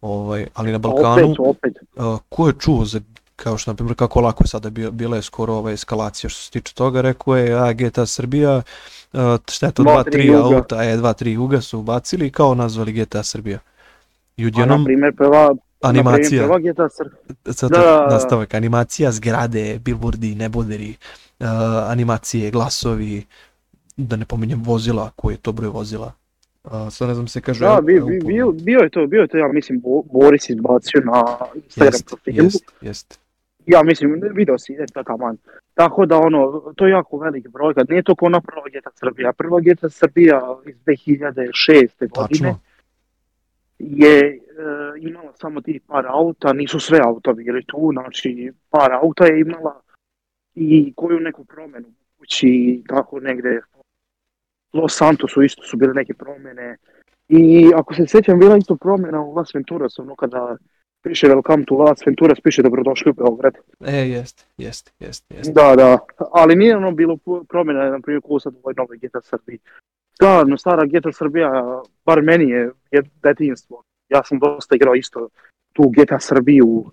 [0.00, 1.72] Ovaj, ali na A Balkanu, Opet, opet.
[1.96, 3.00] uh, ko je čuo za,
[3.36, 6.42] kao što na primjer kako lako je sada bio, bila je skoro ova eskalacija što
[6.42, 8.62] se tiče toga, rekao je, a GTA Srbija,
[9.48, 10.56] šta je to, Dva, dva, tri tri juga.
[10.56, 13.58] auta, e, dva, tri juga su ubacili i kao nazvali GTA Srbija.
[14.36, 17.52] I A na primjer, prva, animacija, prva GTA Srbija.
[17.52, 18.06] sad Da, da, da.
[18.10, 20.94] nastavak, animacija, zgrade, billboardi, neboderi,
[21.40, 21.46] uh,
[21.88, 23.24] animacije, glasovi,
[23.96, 26.12] da ne pominjem vozila, koji je to broj vozila.
[26.64, 27.60] Uh, sad ne znam se kaže...
[27.64, 31.00] Da, bi, bi, bio, bio je to, bio je to, ja mislim, Bo- Boris izbacio
[31.04, 32.44] na Instagram Jest, profilu.
[32.44, 33.20] jest, jest.
[33.66, 35.36] Ja mislim, video si, ide to taman.
[35.74, 38.90] Tako da ono, to je jako veliki broj, kad nije to kao ona prva GTA
[38.94, 39.32] Srbija.
[39.32, 41.88] Prva GTA Srbija iz 2006.
[41.98, 42.58] godine Tačno.
[43.82, 44.38] Je e,
[45.00, 49.80] imala samo tih par auta, nisu sve auta bili tu, znači par auta je imala
[50.54, 53.60] i koju neku promjenu u kući i tako negde
[54.72, 56.76] Los Santosu isto su bile neke promjene
[57.28, 60.56] i ako se sjećam bila isto promjena u Las Venturas, ono kada
[61.02, 63.54] piše Welcome to Las Venturas, piše dobrodošli u Beograd.
[63.80, 65.52] E, jest, jest, jest, jest.
[65.52, 65.98] Da, da,
[66.32, 67.18] ali nije ono bilo
[67.48, 69.58] promjena, na primjer, ko sad u ovoj novoj GTA Srbiji.
[70.14, 73.82] Stvarno, stara GTA Srbija, bar meni je, je detinjstvo.
[74.08, 75.28] Ja sam dosta igrao isto
[75.72, 76.84] tu GTA Srbiju.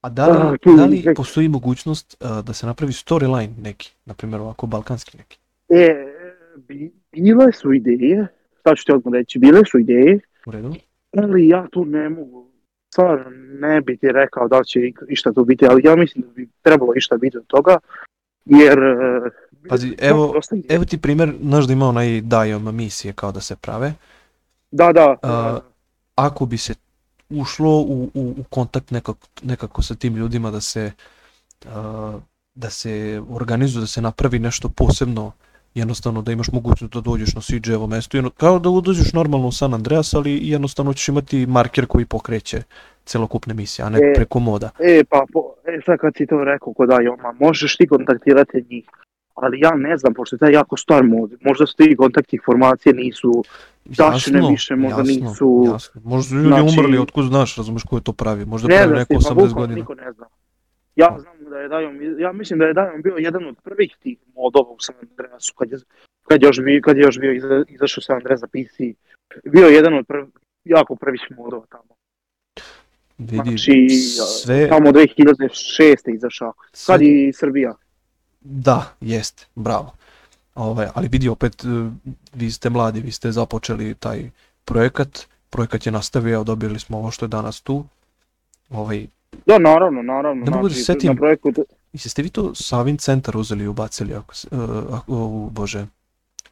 [0.00, 3.94] A da li, A, tu- da li postoji mogućnost uh, da se napravi storyline neki,
[4.04, 5.38] na primjer ovako balkanski neki?
[5.68, 6.12] E,
[6.56, 8.26] bi, bile su ideje,
[8.62, 10.74] sad ću ti odmah reći, bile su ideje, U redu?
[11.16, 12.46] ali ja tu ne mogu,
[12.92, 16.32] stvarno ne bi ti rekao da li će išta tu biti, ali ja mislim da
[16.32, 17.78] bi trebalo išta biti od toga,
[18.44, 18.78] jer...
[18.78, 20.40] e, Pazi, ima evo-.
[20.68, 23.92] Evo ti primjer, znaš da ima onaj Dajom misije kao da se prave.
[24.70, 25.58] Da, da, A,
[26.14, 26.74] Ako bi se
[27.30, 30.92] ušlo u, u, u kontakt nekako, nekako sa tim ljudima da se
[31.64, 31.70] uh,
[32.54, 35.32] da se organizuje, da se napravi nešto posebno
[35.74, 39.52] jednostavno da imaš mogućnost da dođeš na CJ-evo mesto, jedno, kao da dođeš normalno u
[39.52, 42.62] San Andreas, ali jednostavno ćeš imati marker koji pokreće
[43.04, 44.12] celokupne misije, a ne E.
[44.14, 44.70] preko moda.
[44.78, 48.84] E, pa, po, e, sad kad si to rekao kod Ajoma, možeš ti kontaktirati njih,
[49.34, 52.92] ali ja ne znam, pošto je taj jako star mod, možda su ti kontakti informacije
[52.94, 53.44] nisu,
[53.96, 56.00] Tačne više možda nisu- Jasno.
[56.04, 58.92] Možda su ljudi Znači- umrli, otkud znaš, razumeš ko je to pravi, možda ne pravi
[58.92, 59.74] neko pa 80 bukvalno godina.
[59.74, 60.26] niko ne zna.
[60.96, 64.18] Ja znam da je Dajom, ja mislim da je Dajom bio jedan od prvih tih
[64.34, 65.78] modova u San Andreasu, kad je,
[66.22, 68.76] kad je još bio, kad je još bio iza, izašao San Andreas za PC,
[69.44, 70.24] bio je jedan od prv,
[70.64, 71.94] jako prvih modova tamo.
[73.18, 73.88] Vidi, Znači,
[74.42, 76.14] sve, Tamo 2006.
[76.14, 77.74] izašao, sve kad i Srbija.
[78.44, 79.92] Da, jest, bravo.
[80.54, 81.90] Ovaj, ali vidi opet, e,
[82.32, 84.30] vi ste mladi, vi ste započeli taj
[84.64, 85.18] projekat,
[85.50, 87.84] projekat je nastavio, dobili smo ovo što je danas tu.
[88.70, 89.06] Ovaj,
[89.46, 90.44] Da, naravno, naravno.
[90.44, 91.52] Ne mogu da se znači, setim- Na projektu,
[91.92, 94.48] mislim, ste vi to Savin centar uzeli i ubacili, ako, se-
[94.92, 95.86] ako, u, bože,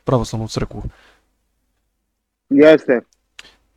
[0.05, 0.83] pravoslavnu crkvu?
[2.51, 3.01] jeste,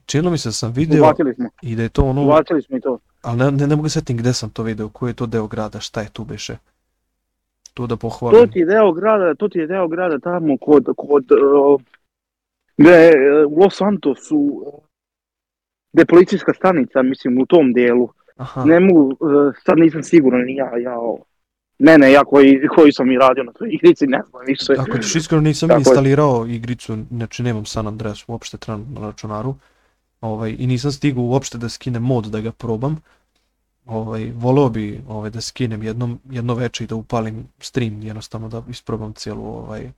[0.06, 2.78] Činilo mi se da sam video ubacili smo, i da je to ono, ubacili smo
[2.78, 3.00] i to.
[3.22, 5.48] ali ne, ne, ne mogu se setim gde sam to video, koji je to deo
[5.48, 6.58] grada, šta je tu beše.
[7.76, 8.40] To da pohvalim.
[8.40, 11.82] To ti je deo grada, to ti je deo grada tamo kod, kod uh,
[12.78, 13.12] gde je,
[13.46, 14.84] uh, u Los Santosu, uh,
[15.94, 18.10] gde je policijska stanica, mislim, u tom dijelu.
[18.38, 21.24] Aha, Ne mogu, uh, sad nisam siguran ni ja, ja, o-
[21.80, 24.74] ne, ne, ja koji, koji sam i radio na toj igrici, ne znam više.
[24.80, 25.82] Ako ćeš iskreno nisam Tako je.
[25.82, 29.56] instalirao igricu, znači nemam San Andreas uopšte trenutno na računaru.
[30.22, 33.02] Ovaj, I nisam stigao uopšte da skinem mod da ga probam.
[33.86, 38.64] Ovaj, voleo bi ovaj, da skinem jednom, jedno veče i da upalim stream, jednostavno da
[38.70, 39.92] isprobam cijelu ovaj,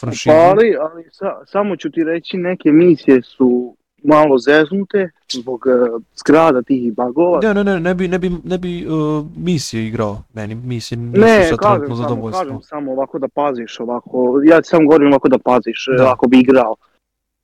[0.00, 0.34] franšizu.
[0.34, 6.02] Pa ali, ali sa, samo ću ti reći, neke misije su malo zeznute zbog uh,
[6.16, 7.40] zgrada tih bagova.
[7.42, 11.20] Ne, ne, ne, ne bi, ne bi, ne bi uh, misije igrao, meni misije nisu
[11.20, 12.44] Ne, sad trenutno zadovoljstvo.
[12.44, 16.04] kažem samo ovako da paziš ovako, ja ti samo govorim ovako da paziš Da.
[16.04, 16.12] da.
[16.12, 16.76] ako bi igrao.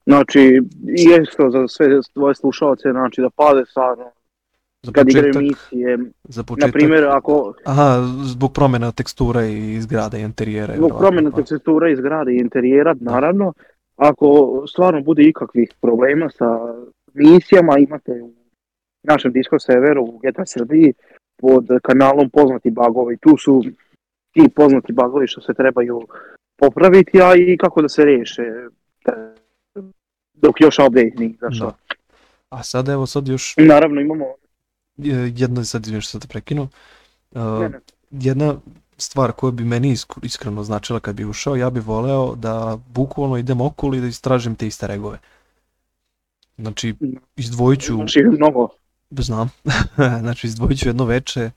[0.07, 0.62] Znači,
[1.22, 4.11] isto za sve tvoje slušalce, znači da paze stvarno
[4.87, 5.99] Za kad igraju početak, misije.
[6.24, 10.74] za Na početak, primjer, ako aha, zbog promjena tekstura i zgrada i interijera.
[10.74, 11.37] zbog vjerovatno, promjene pa.
[11.37, 13.53] teksture i zgrade i interijera, naravno,
[13.97, 14.26] ako
[14.68, 16.59] stvarno bude ikakvih problema sa
[17.14, 18.32] misijama, imate u
[19.03, 20.93] našem Discord serveru u GTA Srbiji
[21.37, 23.16] pod kanalom poznati bagovi.
[23.16, 23.62] Tu su
[24.32, 26.03] ti poznati bagovi što se trebaju
[26.57, 28.68] popraviti, a i kako da se riješe e,
[30.34, 31.70] dok još update nije izašao.
[31.70, 31.76] Da.
[32.49, 34.24] A sad evo sad još Naravno imamo...
[34.99, 36.68] e, jedna, sad izvinim što sam te prekinuo,
[37.30, 37.80] Uh, ne.
[38.11, 38.57] jedna
[38.99, 43.36] stvar koja bi meni isk- iskreno značila kad bi ušao, ja bi voleo da bukvalno
[43.36, 45.18] idem okolo i da istražim te iste regove.
[46.59, 46.94] Znači,
[47.36, 48.68] izdvojit ću, Znači, mnogo.
[49.11, 49.49] znam,
[50.22, 51.51] znači izdvojit ću jedno veče,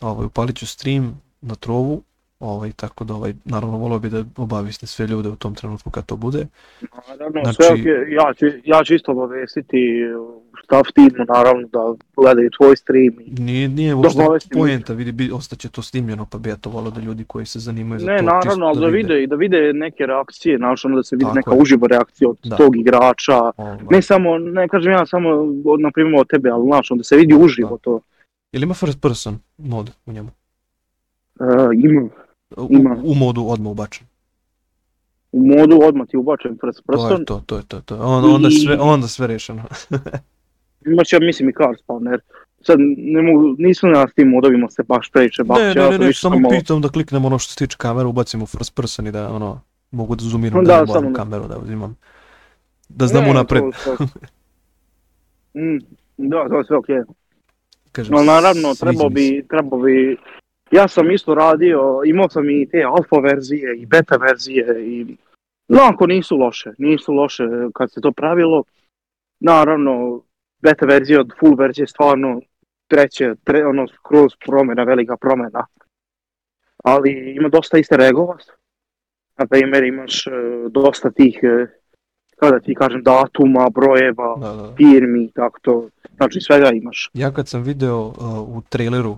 [0.00, 2.02] ovaj, upalit ću stream na trovu,
[2.40, 6.06] ovaj, tako da ovaj, naravno volio bi da obaviste sve ljude u tom trenutku kad
[6.06, 6.46] to bude.
[7.08, 7.80] Naravno, Znači- sve ok,
[8.10, 9.76] ja, ću, ja ću isto obavestiti
[10.64, 11.78] stav timu, naravno, da
[12.16, 13.14] gledaju tvoj stream.
[13.20, 16.90] i- Nije, nije uopšte obavestim poenta, vidi, bi, ostaće to snimljeno, pa bi ja to
[16.90, 19.36] da ljudi koji se zanimaju za Ne, to naravno, čisto ali da vide, i da
[19.36, 21.60] vide neke reakcije, znači ono da se vidi Tako neka je.
[21.60, 22.56] uživa reakcija od Da.
[22.56, 23.38] tog igrača.
[23.56, 23.78] Ovaj.
[23.90, 25.28] Ne samo, ne kažem ja samo,
[25.64, 28.00] od, na primjer, od tebe, ali znači, da se vidi uživo to.
[28.52, 30.28] Jel ima first person mod u njemu?
[31.40, 32.08] Uh, ima
[32.50, 32.96] U, Ima.
[33.04, 34.06] u modu odmah ubačen.
[35.32, 37.80] u modu odmah ti ubačen first To je to, to je to.
[37.80, 37.94] to.
[37.94, 38.00] je.
[38.00, 39.62] Onda, onda, I- sve, onda sve rešeno.
[40.86, 42.18] imaš ja mislim i car spawner.
[42.60, 45.74] Sad ne mogu, nisam ja s tim modovima se baš previše ne, bavio.
[45.74, 48.46] ne, ne, ne, više samo pitam da kliknem ono što se tiče kamere, ubacim u
[48.46, 51.96] first person i da ono, mogu da zoomiram Da, da, ne samo kameru da uzimam.
[52.88, 53.62] Da znam Ne, unapred.
[53.84, 54.06] to- to-
[55.54, 55.78] Mm,
[56.18, 56.96] da, to je sve okej.
[57.92, 60.16] Kažem, No naravno, trebao bi, trebao bi,
[60.70, 65.16] ja sam isto radio, imao sam i te alfa verzije i beta verzije i
[65.68, 67.44] onako nisu loše, nisu loše
[67.74, 68.64] kad se to pravilo.
[69.40, 70.22] Naravno,
[70.62, 72.40] beta verzija od full verzije stvarno
[72.88, 75.66] treće, tre, ono skroz promjena, velika promjena.
[76.84, 78.36] Ali ima dosta iste regova.
[79.38, 80.30] Na primjer imaš e,
[80.70, 81.66] dosta tih, e,
[82.36, 84.74] kako da ti kažem, datuma, brojeva, Da, da.
[84.76, 85.88] firmi, tako to.
[86.16, 87.10] Znači svega imaš.
[87.14, 88.14] Ja kad sam video uh,
[88.56, 89.16] u traileru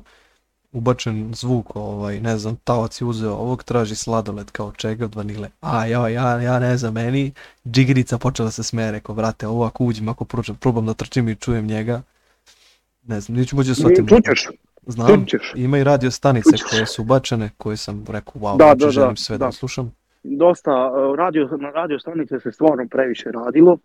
[0.73, 5.49] ubačen zvuk, ovaj, ne znam, tavac je uzeo ovog, traži sladoled kao čega od vanile.
[5.61, 7.33] A ja, ja, ja ne znam, meni
[7.67, 11.35] džigirica počela se smeje, rekao, brate, ovo ako uđem, ako pročem, probam da trčim i
[11.37, 12.03] čujem njega,
[13.07, 14.07] ne znam, neću moći da shvatim.
[14.07, 14.49] Čućeš,
[14.87, 15.53] Znam, čućeš.
[15.57, 16.71] ima i radio stanice Čućeš.
[16.71, 19.53] koje su ubačene, koje sam rekao, wow, Da, znači da, da, želim sve da, da.
[19.53, 19.93] slušam.
[20.23, 23.79] dosta uh, radio, na radio stanice se stvarno previše radilo.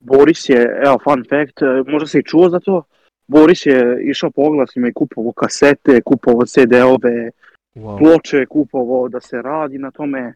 [0.00, 2.82] Boris je, evo fun fact, uh, možda se i čuo za to,
[3.28, 7.30] Boris je išao po oglasima i kupovao kasete, kupovao CD-ove,
[7.76, 7.98] Wow.
[7.98, 10.34] ploče, kupovao da se radi na tome.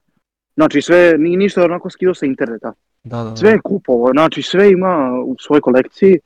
[0.54, 2.72] Znači sve, ni ništa onako skidao sa interneta.
[3.04, 3.36] Da, da, da.
[3.36, 6.18] Sve je kupovao, znači sve ima u svojoj kolekciji.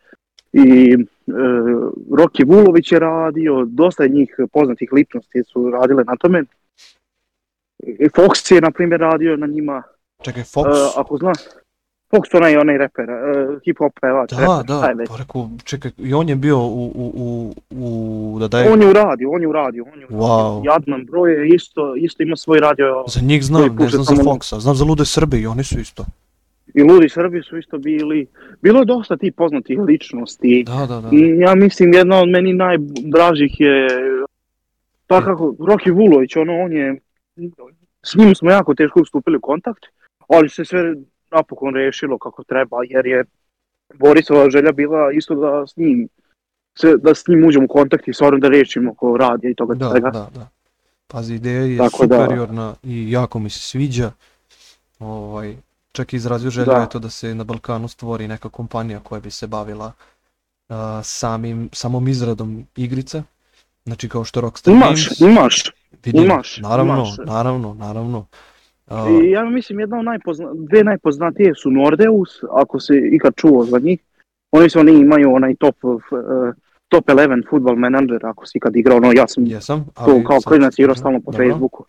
[0.52, 1.32] I e,
[2.18, 6.44] Roki Vulović je radio, dosta je njih poznatih ličnosti su radile na tome.
[7.78, 9.82] I Fox je, na primjer, radio na njima.
[10.22, 11.18] Čekaj, Fox, E, ako
[12.14, 13.14] Fox onaj, onaj reper, e,
[13.66, 17.54] hip-hop pevač, da, reper, da, pa rekao, čekaj, i on je bio u, u, u,
[17.70, 20.26] u da daje, On je uradio, on je uradio, on je uradio.
[20.26, 20.66] Wow.
[20.66, 23.04] Jadman broj je isto, isto ima svoj radio.
[23.06, 26.04] za njih znam, ne znam za Foxa, znam za Lude Srbe i oni su isto.
[26.74, 28.26] I Ludi Srbi su isto bili.
[28.62, 30.64] Bilo je dosta tih poznatih ličnosti.
[30.66, 31.08] Da, da, da.
[31.12, 33.88] I ja mislim jedna od meni najdražih je
[35.06, 37.00] pa kako Roki Vulović, ono on je
[38.02, 39.84] s njim smo jako teško stupili u kontakt,
[40.28, 40.94] ali se sve
[41.34, 43.24] napokon rešilo kako treba jer je
[43.94, 46.08] Borisova želja bila isto da s njim
[46.78, 49.74] se, da s njim uđemo u kontakt i stvarno da rešimo oko radija i toga
[49.74, 50.10] Da, svega.
[50.10, 50.48] da, da.
[51.06, 54.10] Pazi, ideja je Tako da- superiorna i jako mi se sviđa.
[54.98, 55.56] Ovaj,
[55.92, 56.76] čak i izrazio želju Da.
[56.76, 59.92] je to da se na Balkanu stvori neka kompanija koja bi se bavila
[60.68, 63.22] a, samim, samom izradom igrica.
[63.84, 65.20] Znači kao što Rockstar Imaš, Games.
[65.22, 65.62] imaš.
[66.04, 67.16] Vidim, imaš, naravno, imaš.
[67.26, 68.26] naravno, naravno.
[68.90, 73.78] I ja mislim jedna od najpozna, dve najpoznatije su Nordeus, ako se ikad čuo za
[73.78, 74.00] njih.
[74.50, 76.00] Oni su oni imaju onaj top uh,
[76.88, 80.24] top 11 football manager, ako si ikad igrao, no ja sam jesam, to ali...
[80.24, 81.46] kao sad- klinac igrao stalno po Dobro.
[81.46, 81.84] Facebooku.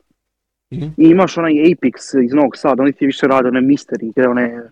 [0.70, 0.78] I?
[0.98, 4.70] I imaš onaj Apex iz Novog Sada, oni ti više rade one mystery igre, one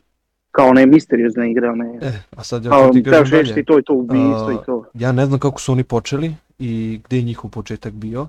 [0.52, 3.66] kao one misteriozne igre, one E, a sad ja kao ti kažem dalje.
[3.66, 4.86] to i to ubistvo i to.
[4.94, 8.28] Ja ne znam kako su oni počeli i gdje je njihov početak bio,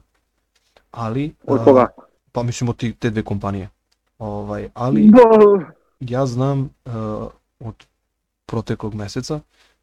[0.90, 1.32] ali...
[1.46, 1.86] Od a, koga?
[2.32, 3.68] Pa mislim od ti, te dve kompanije.
[4.18, 5.64] Ovaj, ali Bo,
[6.00, 6.92] ja znam uh,
[7.60, 7.86] od
[8.46, 9.40] proteklog mjeseca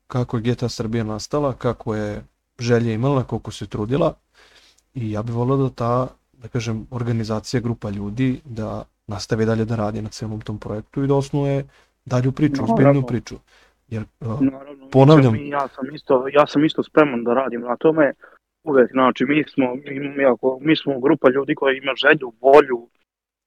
[0.08, 2.24] kako je GTA Srbija nastala, kako je
[2.60, 4.14] želje imala, koliko se trudila
[4.94, 9.76] i ja bih volio da ta, da kažem, organizacija, grupa ljudi da nastave dalje da
[9.76, 11.66] radi na cijelom tom projektu i da osnuje
[12.06, 13.36] dalju priču, ozbiljnu priču.
[13.88, 15.34] Jer uh, Naravno, Ponavljam.
[15.34, 18.14] mi- ja sam isto, ja sam isto spreman da radim na tome.
[18.64, 22.88] Uvek, znači, mi smo, mi, jako, mi smo grupa ljudi koji ima želju, volju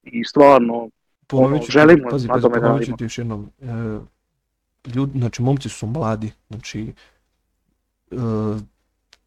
[0.05, 0.89] i stvarno,
[1.27, 2.97] ponovit ću, ti- želimo pazi, na pazi, tome da ću radimo.
[2.97, 3.51] ti još jednom.
[3.63, 3.67] E,
[4.95, 6.93] ljudi, znači, momci su mladi, znači,
[8.11, 8.17] e,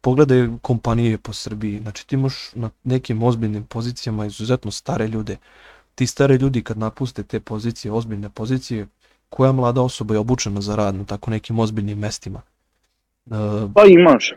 [0.00, 5.36] pogledaj kompanije po Srbiji, znači ti imaš na nekim ozbiljnim pozicijama izuzetno stare ljude.
[5.94, 8.86] Ti stare ljudi kad napuste te pozicije, ozbiljne pozicije,
[9.28, 12.42] koja mlada osoba je obučena za rad na tako nekim ozbiljnim mestima?
[13.26, 13.30] E,
[13.74, 14.32] pa imaš.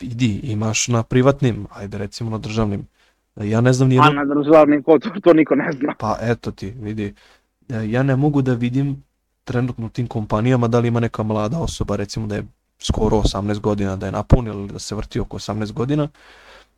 [0.00, 2.86] idi, imaš na privatnim, ajde recimo na državnim.
[3.40, 5.94] Ja ne znam A nijedan na državnim to, to niko ne zna.
[5.98, 7.14] Pa eto ti, vidi.
[7.68, 9.02] E, Ja ne mogu da vidim
[9.44, 12.44] trenutno u tim kompanijama da li ima neka mlada osoba, recimo da je
[12.78, 16.08] skoro 18 godina, da je napunila ili da se vrti oko 18 godina,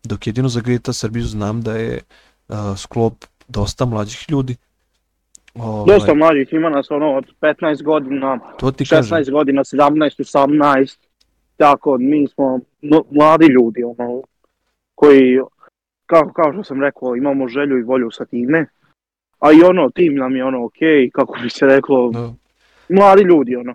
[0.05, 2.01] dok jedino za GTA Srbiju znam da je
[2.49, 3.15] uh, sklop
[3.49, 4.57] dosta mlađih ljudi.
[5.55, 10.37] Ovaj, Dosta mlađih ima nas ono od 15 godina, to ti 16 kažem, godina, 17,
[10.37, 10.97] 18.
[11.57, 12.61] Tako, mi smo
[13.11, 14.23] mladi ljudi, ono,
[14.95, 15.41] koji,
[16.11, 18.67] kako, kao što sam rekao, imamo želju i volju sa time.
[19.39, 22.33] A i ono, tim nam je ono okej, kako bi se reklo, da,
[22.89, 23.75] mladi ljudi, ono.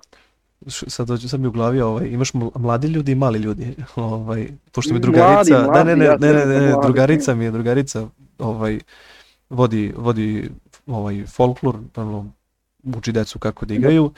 [0.68, 4.48] sad dođe sam mi u glavi, ovaj, imaš ml- mladi ljudi i mali ljudi, ovaj,
[4.72, 6.88] pošto mi Mladi, drugarica, ne, mladi, ne, ne, ja ne, sam ne, rekao ne, mladi.
[6.88, 8.08] drugarica mi je, drugarica,
[8.40, 8.80] ovaj,
[9.50, 10.50] vodi, vodi
[10.88, 12.32] ovaj folklor, ono,
[12.98, 14.12] uči decu kako da igraju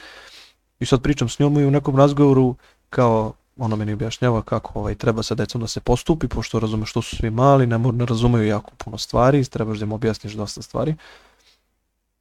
[0.80, 2.56] i sad pričam s njom i u nekom razgovoru
[2.90, 7.02] kao ona meni objašnjava kako ovaj, treba sa decom da se postupi, pošto razume što
[7.02, 10.96] su svi mali, ne, ne razumeju jako puno stvari, trebaš da im objasniš dosta stvari.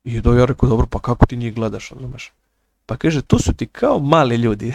[0.05, 2.33] I do ja rekao, dobro, pa kako ti njih gledaš, razumeš?
[2.87, 4.73] Pa kaže, tu su ti kao mali ljudi.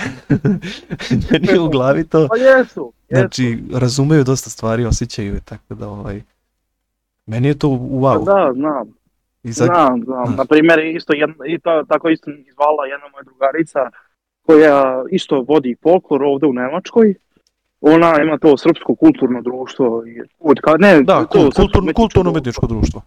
[1.31, 2.93] Meni u glavi to, Pa jesu, jesu.
[3.09, 6.21] znači, razumeju dosta stvari, osjećaju, je, tako da, ovaj,
[7.25, 8.25] meni je to wow.
[8.25, 8.93] Pa Da, znam.
[9.43, 10.35] I sad, Znam, znam.
[10.37, 13.79] Na primjer, isto jedna, i ta, tako isto mi zvala jedna moja drugarica
[14.51, 17.15] koja isto vodi folklor ovdje u Njemačkoj.
[17.81, 20.03] Ona ima to srpsko kulturno društvo.
[20.07, 23.01] i Od, ka, ne, da, to kulturno, kulturno umetničko društvo.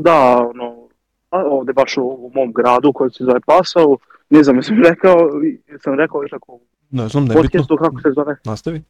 [0.00, 0.88] Da, ono,
[1.30, 3.98] a ovdje baš u, u mom gradu koji se zove Pasau.
[4.30, 5.16] Ne znam, jesam rekao,
[5.80, 6.58] sam rekao i tako
[6.90, 8.36] Ne znam, nebitno, podcastu kako se zove.
[8.44, 8.82] nastavi.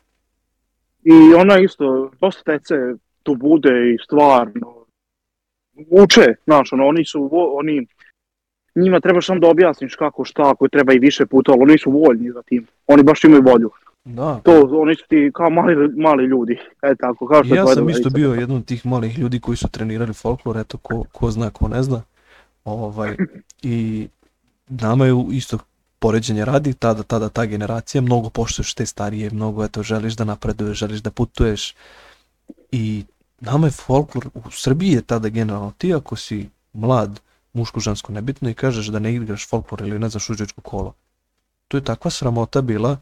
[1.02, 2.74] I ona isto, dosta dece
[3.22, 4.76] tu bude i stvarno
[5.90, 7.86] uče, znaš, ono, oni su, oni,
[8.76, 11.90] njima treba samo da objasniš kako šta, ako treba i više puta, ali oni su
[11.90, 13.70] voljni za tim, oni baš imaju volju.
[14.04, 17.66] Da, To, oni su ti kao mali, mali ljudi, e tako, kao što je ja
[17.66, 21.30] sam isto bio jedan od tih malih ljudi koji su trenirali folklor, eto ko, ko
[21.30, 22.02] zna, ko ne zna.
[22.64, 23.16] Ovaj,
[23.62, 24.08] I
[24.68, 25.58] nama je isto
[25.98, 30.78] poređenje radi, tada, tada ta generacija, mnogo poštuješ te starije, mnogo eto, želiš da napreduješ,
[30.78, 31.74] želiš da putuješ.
[32.72, 33.04] I
[33.40, 37.20] nama je folklor, u Srbiji je tada generalno, ti ako si mlad,
[37.56, 40.94] muško, žensko, nebitno i kažeš da ne igraš folklor ili ne znaš uđečko kolo.
[41.68, 42.96] To je takva sramota bila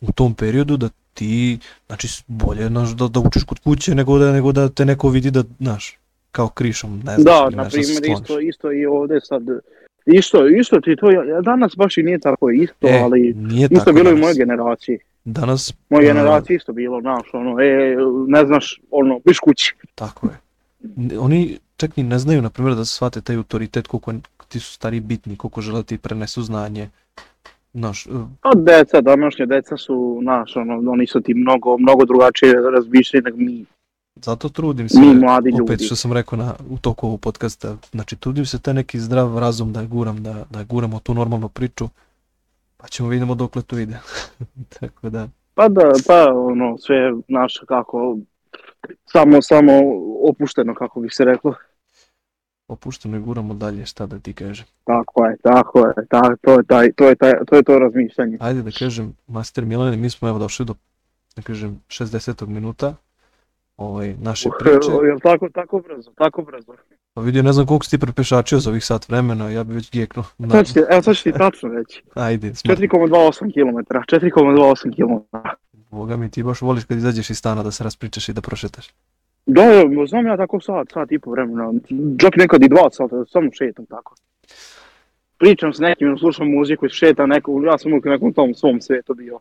[0.00, 4.32] u tom periodu da ti Znači, bolje znaš, da, da učiš kod kuće nego da,
[4.32, 5.98] nego da te neko vidi da, znaš,
[6.32, 9.42] kao krišom, ne znaš, Da, na primjer, isto, isto i ovdje sad,
[10.06, 13.74] isto, isto ti to, ja- danas baš i nije tako isto, E, ali nije isto
[13.78, 14.20] tako bilo i danas.
[14.20, 14.98] mojoj generaciji.
[15.24, 17.96] Danas, Moje a, generaciji isto bilo, znaš, ono, e,
[18.28, 19.74] ne znaš, ono, biš kući.
[19.94, 20.38] tako je.
[21.18, 24.12] Oni čak ni ne znaju, na primjer, da shvate taj autoritet, koliko
[24.48, 26.88] ti su stari bitni, koliko žele da ti prenesu znanje.
[27.74, 28.10] Znaš, e,
[28.40, 33.36] Pa deca, današnje deca su, znaš, ono, oni su ti mnogo, mnogo drugačije razmišljeni nego
[33.36, 33.64] mi,
[34.14, 35.62] zato trudim se, mi mladi ljudi.
[35.62, 39.38] opet što sam rekao na, u toku ovog podcasta, znači trudim se taj neki zdrav
[39.38, 41.88] razum da guram, da, da guramo tu normalnu priču,
[42.76, 43.98] pa ćemo vidimo dokle to ide.
[44.80, 48.16] tako da, Pa da, pa ono, sve, znaš, kako,
[49.06, 49.72] samo, samo
[50.28, 51.54] opušteno, kako bi se reklo.
[52.70, 54.66] Opušteno i guramo dalje, šta da ti kažem.
[54.84, 58.36] Tako je, tako je, ta, to, je taj, to, je taj, to je to razmišljanje.
[58.40, 60.74] ajde da kažem, Master Milane, mi smo evo došli do,
[61.36, 62.46] da kažem, 60.
[62.46, 62.94] minuta
[63.76, 64.90] ovaj, naše priče.
[65.06, 66.72] Jel tako, tako brzo, tako brzo.
[67.14, 69.90] Pa vidio, ne znam koliko si ti prepešačio za ovih sat vremena, ja bi već
[69.90, 70.24] gijeknuo.
[70.38, 72.02] Na, Sad ću ti, evo sad ću ti tačno reći.
[72.14, 72.80] ajde, smart.
[72.80, 73.78] 4,28 km,
[74.16, 75.36] 4,28 km.
[75.90, 78.90] Boga mi, ti baš voliš kad izađeš iz stana da se raspričaš i da prošetaš.
[79.46, 81.72] Da, da, znam ja tako sat, sat i po vremena,
[82.20, 84.14] čak nekad i dva sata, samo šetam tako.
[85.38, 89.14] Pričam s nekim, slušam muziku, šetam neko, ja sam uvijek u nekom tom svom svijetu
[89.14, 89.40] bio.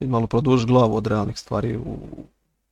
[0.00, 1.96] I malo produžiš glavu od realnih stvari u,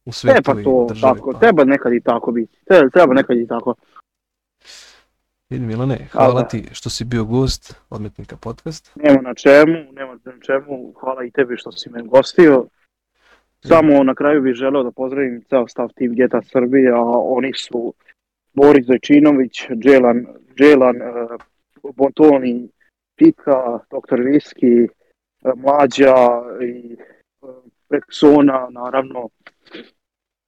[0.05, 1.15] u svetu E pa i to, državi.
[1.19, 1.39] tako, pa.
[1.39, 3.75] treba nekad i tako biti, Tre- treba nekad i tako.
[5.51, 6.49] Vidi Milane, hvala da.
[6.49, 8.91] ti što si bio gost Odmetnika podcast.
[8.97, 12.67] Nema na čemu, nema na čemu, hvala i tebi što si me gostio.
[13.65, 17.95] Samo na kraju bih želeo da pozdravim ceo stav Team Geta Srbije, a oni su
[18.55, 22.69] Boris Zajčinović, Dželan, Dželan, uh, Bontoni,
[23.17, 24.21] Pika, Dr.
[24.21, 26.15] Viski, uh, Mlađa
[26.63, 26.97] i
[27.41, 27.55] uh,
[27.89, 29.29] Persona, naravno,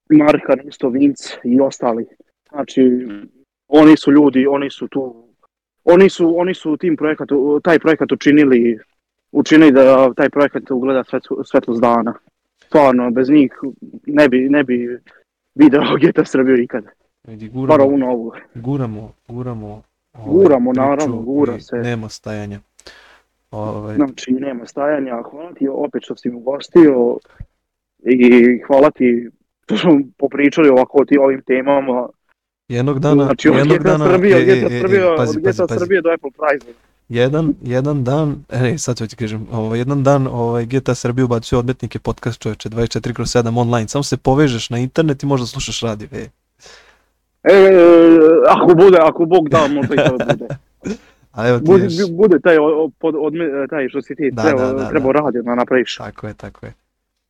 [0.09, 2.07] Markan, isto Vinc i ostali.
[2.49, 3.07] Znači,
[3.69, 5.29] oni su ljudi, oni su tu,
[5.85, 7.29] oni su, oni su tim projekat,
[7.63, 8.79] taj projekat učinili,
[9.33, 12.15] učinili da taj projekat ugleda svetlo, svetlost dana.
[12.67, 13.53] Stvarno, bez njih
[14.07, 14.99] ne bi, ne bi
[15.55, 16.89] video GTA Srbiju nikada.
[17.25, 18.33] Vidi, guramo, ovu novu.
[18.55, 19.83] guramo, guramo.
[20.13, 21.77] ovaj, Guramo, naravno, gura se.
[21.77, 22.61] Nema stajanja.
[23.51, 25.23] Ovaj, Znači, nema stajanja.
[25.31, 27.17] Hvala ti opet što si me ugostio
[28.05, 28.19] i
[28.67, 29.29] hvala ti
[29.65, 32.09] što smo popričali ovako o ti ovim temama.
[32.69, 34.83] Jednog dana, Znači, jednog dana, Srbije, e, e, e, e,
[35.17, 35.79] pazi, pazi, pazi.
[35.79, 36.73] Srbije do Apple Prize.
[37.09, 41.25] Jedan, jedan dan, e, ne, sad ću ti kažem, ovaj, jedan dan ovaj, GTA Srbije
[41.25, 45.47] ubacuje odmetnike podcast čoveče 24 kroz 7 online, samo se povežeš na internet i možda
[45.47, 46.29] slušaš radio, e.
[47.43, 47.57] E,
[48.49, 50.47] ako bude, ako Bog da, možda i to bude.
[51.33, 52.57] A evo ti Bude, još, bude taj,
[52.99, 55.21] pod, odme, taj što si ti Da, trebao, da, da, trebao da.
[55.21, 55.97] radio da napraviš.
[55.97, 56.73] tako je, tako je.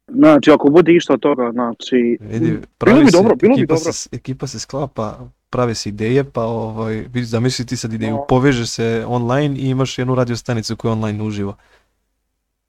[0.09, 3.93] Znači, ako bude išta od toga, znači, Vidi, bilo bi se, dobro, bilo bi dobro.
[3.93, 5.19] Se, ekipa se sklapa,
[5.55, 8.25] prave se ideje, pa ovaj, zamisli ti sad ideju, Da.
[8.29, 11.55] poveže se online i imaš jednu radio stanicu koja online uživa.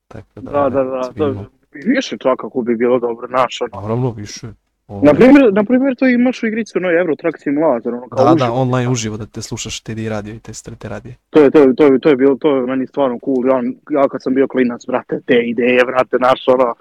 [0.08, 1.46] Tako da, Da, da, da, to, vidimo.
[1.86, 3.82] više čak ako bi bilo dobro, znaš, ono.
[3.82, 4.48] Naravno, više.
[4.88, 8.18] Ovaj, Na primjer, na primjer, to imaš u igrici onoj Euro Truck Simulator, ono kao
[8.20, 8.62] da, da, uživo.
[8.62, 11.16] online uživo da te slušaš i radio i te strete radije.
[11.30, 13.58] To je, to, je, to, je, to je bilo, to je meni stvarno cool, ja,
[13.92, 16.76] ja kad sam bio klinac, brate, te ideje, brate, naš, ono,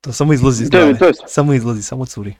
[0.00, 0.98] To samo izlazi iz to je, glave.
[0.98, 2.34] to je, Samo izlazi, samo curi.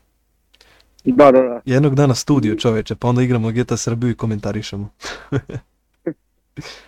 [1.05, 1.61] Da, da, da.
[1.65, 4.89] Jednog dana studio čoveče, pa onda igramo GTA Srbiju i komentarišemo.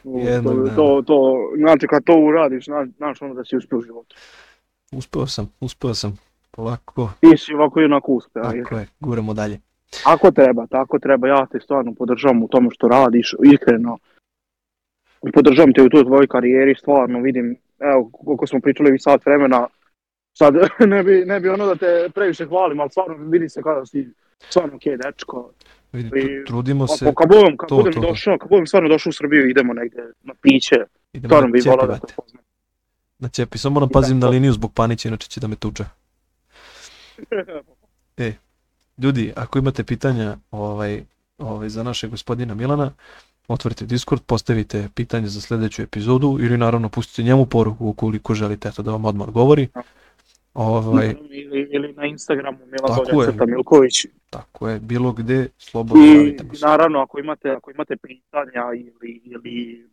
[0.05, 0.77] Jednog to, dana.
[0.77, 4.17] to, to, znači kad to uradiš, znaš, znaš ono da si uspio u životu.
[4.93, 6.19] Uspeo sam, uspeo sam.
[6.51, 8.43] Polako, Ti si ovako i onako uspio.
[8.43, 9.61] tako je, guramo dalje.
[10.05, 13.99] Tako treba, tako treba, ja te stvarno podržavam u tome što radiš, iskreno.
[15.35, 19.67] Podržavam te u toj tvojoj karijeri, stvarno vidim, evo, koliko smo pričali vi sat vremena,
[20.33, 20.55] sad
[20.95, 24.09] ne bi, ne bi ono da te previše hvalim, ali stvarno vidi se kada si
[24.49, 25.51] stvarno okej dečko.
[25.93, 28.07] Vidi, I- tru- trudimo se, Ako kad budem, kad to, budem to, to.
[28.07, 30.77] došao, kad budem stvarno došao u Srbiju, idemo negdje na piće,
[31.13, 32.43] idemo stvarno bih volao da te poznam.
[33.19, 34.31] Na ćepi, samo moram pazim na tako.
[34.31, 35.85] liniju zbog panića, inače će da me tuče.
[38.99, 41.03] Ljudi, ako imate pitanja ovaj,
[41.39, 42.93] ovaj, za našeg gospodina Milana,
[43.49, 48.83] otvorite Discord, postavite pitanje za sljedeću epizodu ili naravno pustite njemu poruku ukoliko želite eto,
[48.83, 49.69] da vam odmah odgovori.
[50.55, 53.25] Ovaj, ili, ili na Instagramu Milan.
[53.27, 54.07] Crta Milković.
[54.31, 59.87] tako je, bilo gde, slobodno I javite naravno ako imate, ako imate pitanja ili, ili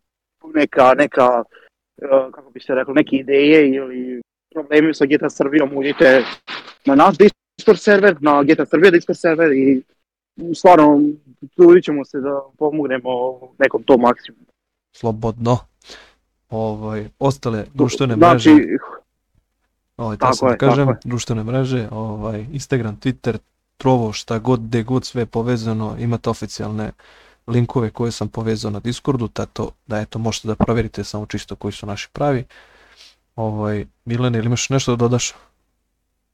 [0.53, 1.43] neka, neka
[2.01, 4.22] eh, kako bi se reklo, neke ideje ili
[4.53, 6.24] problemi sa GTA Srbijom, uđite
[6.86, 9.82] na naš Discord server, na GTA Srbija Discord server i
[10.55, 11.01] stvarno
[11.55, 14.45] trudit ćemo se da pomognemo nekom to maksimum.
[14.91, 15.57] Slobodno.
[16.49, 18.78] Ovaj, ostale društvene Znači, mreže,
[19.99, 20.95] ovaj, tako tako da je, tako kažem, je.
[21.03, 23.37] društvene mreže, ovaj, Instagram, Twitter,
[23.77, 26.91] Trovo, šta god, gde god sve je povezano, imate oficijalne
[27.47, 31.71] linkove koje sam povezao na Discordu, tato, da eto možete da provjerite samo čisto koji
[31.71, 32.43] su naši pravi.
[33.35, 35.33] Ovaj, Milene, ili imaš nešto da dodaš?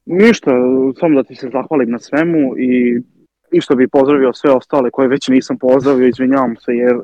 [0.05, 0.51] Ništa,
[0.99, 3.01] samo da ti se zahvalim na svemu i
[3.51, 6.95] isto bi pozdravio sve ostale koje već nisam pozdravio, izvinjavam se jer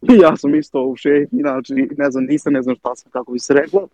[0.24, 3.38] ja sam isto u šetnji, znači ne znam, nisam, ne znam šta sam, kako bi
[3.38, 3.88] se reklo.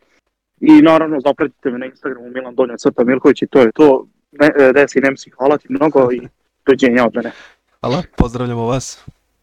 [0.61, 4.07] I naravno zapratite me na Instagramu Milan Donja Crta Milković i to je to.
[4.40, 6.28] Ne, e, Desi, Nemsi, hvala ti mnogo i
[6.66, 7.32] dođenja od mene.
[7.80, 9.07] Hvala, pozdravljamo vas.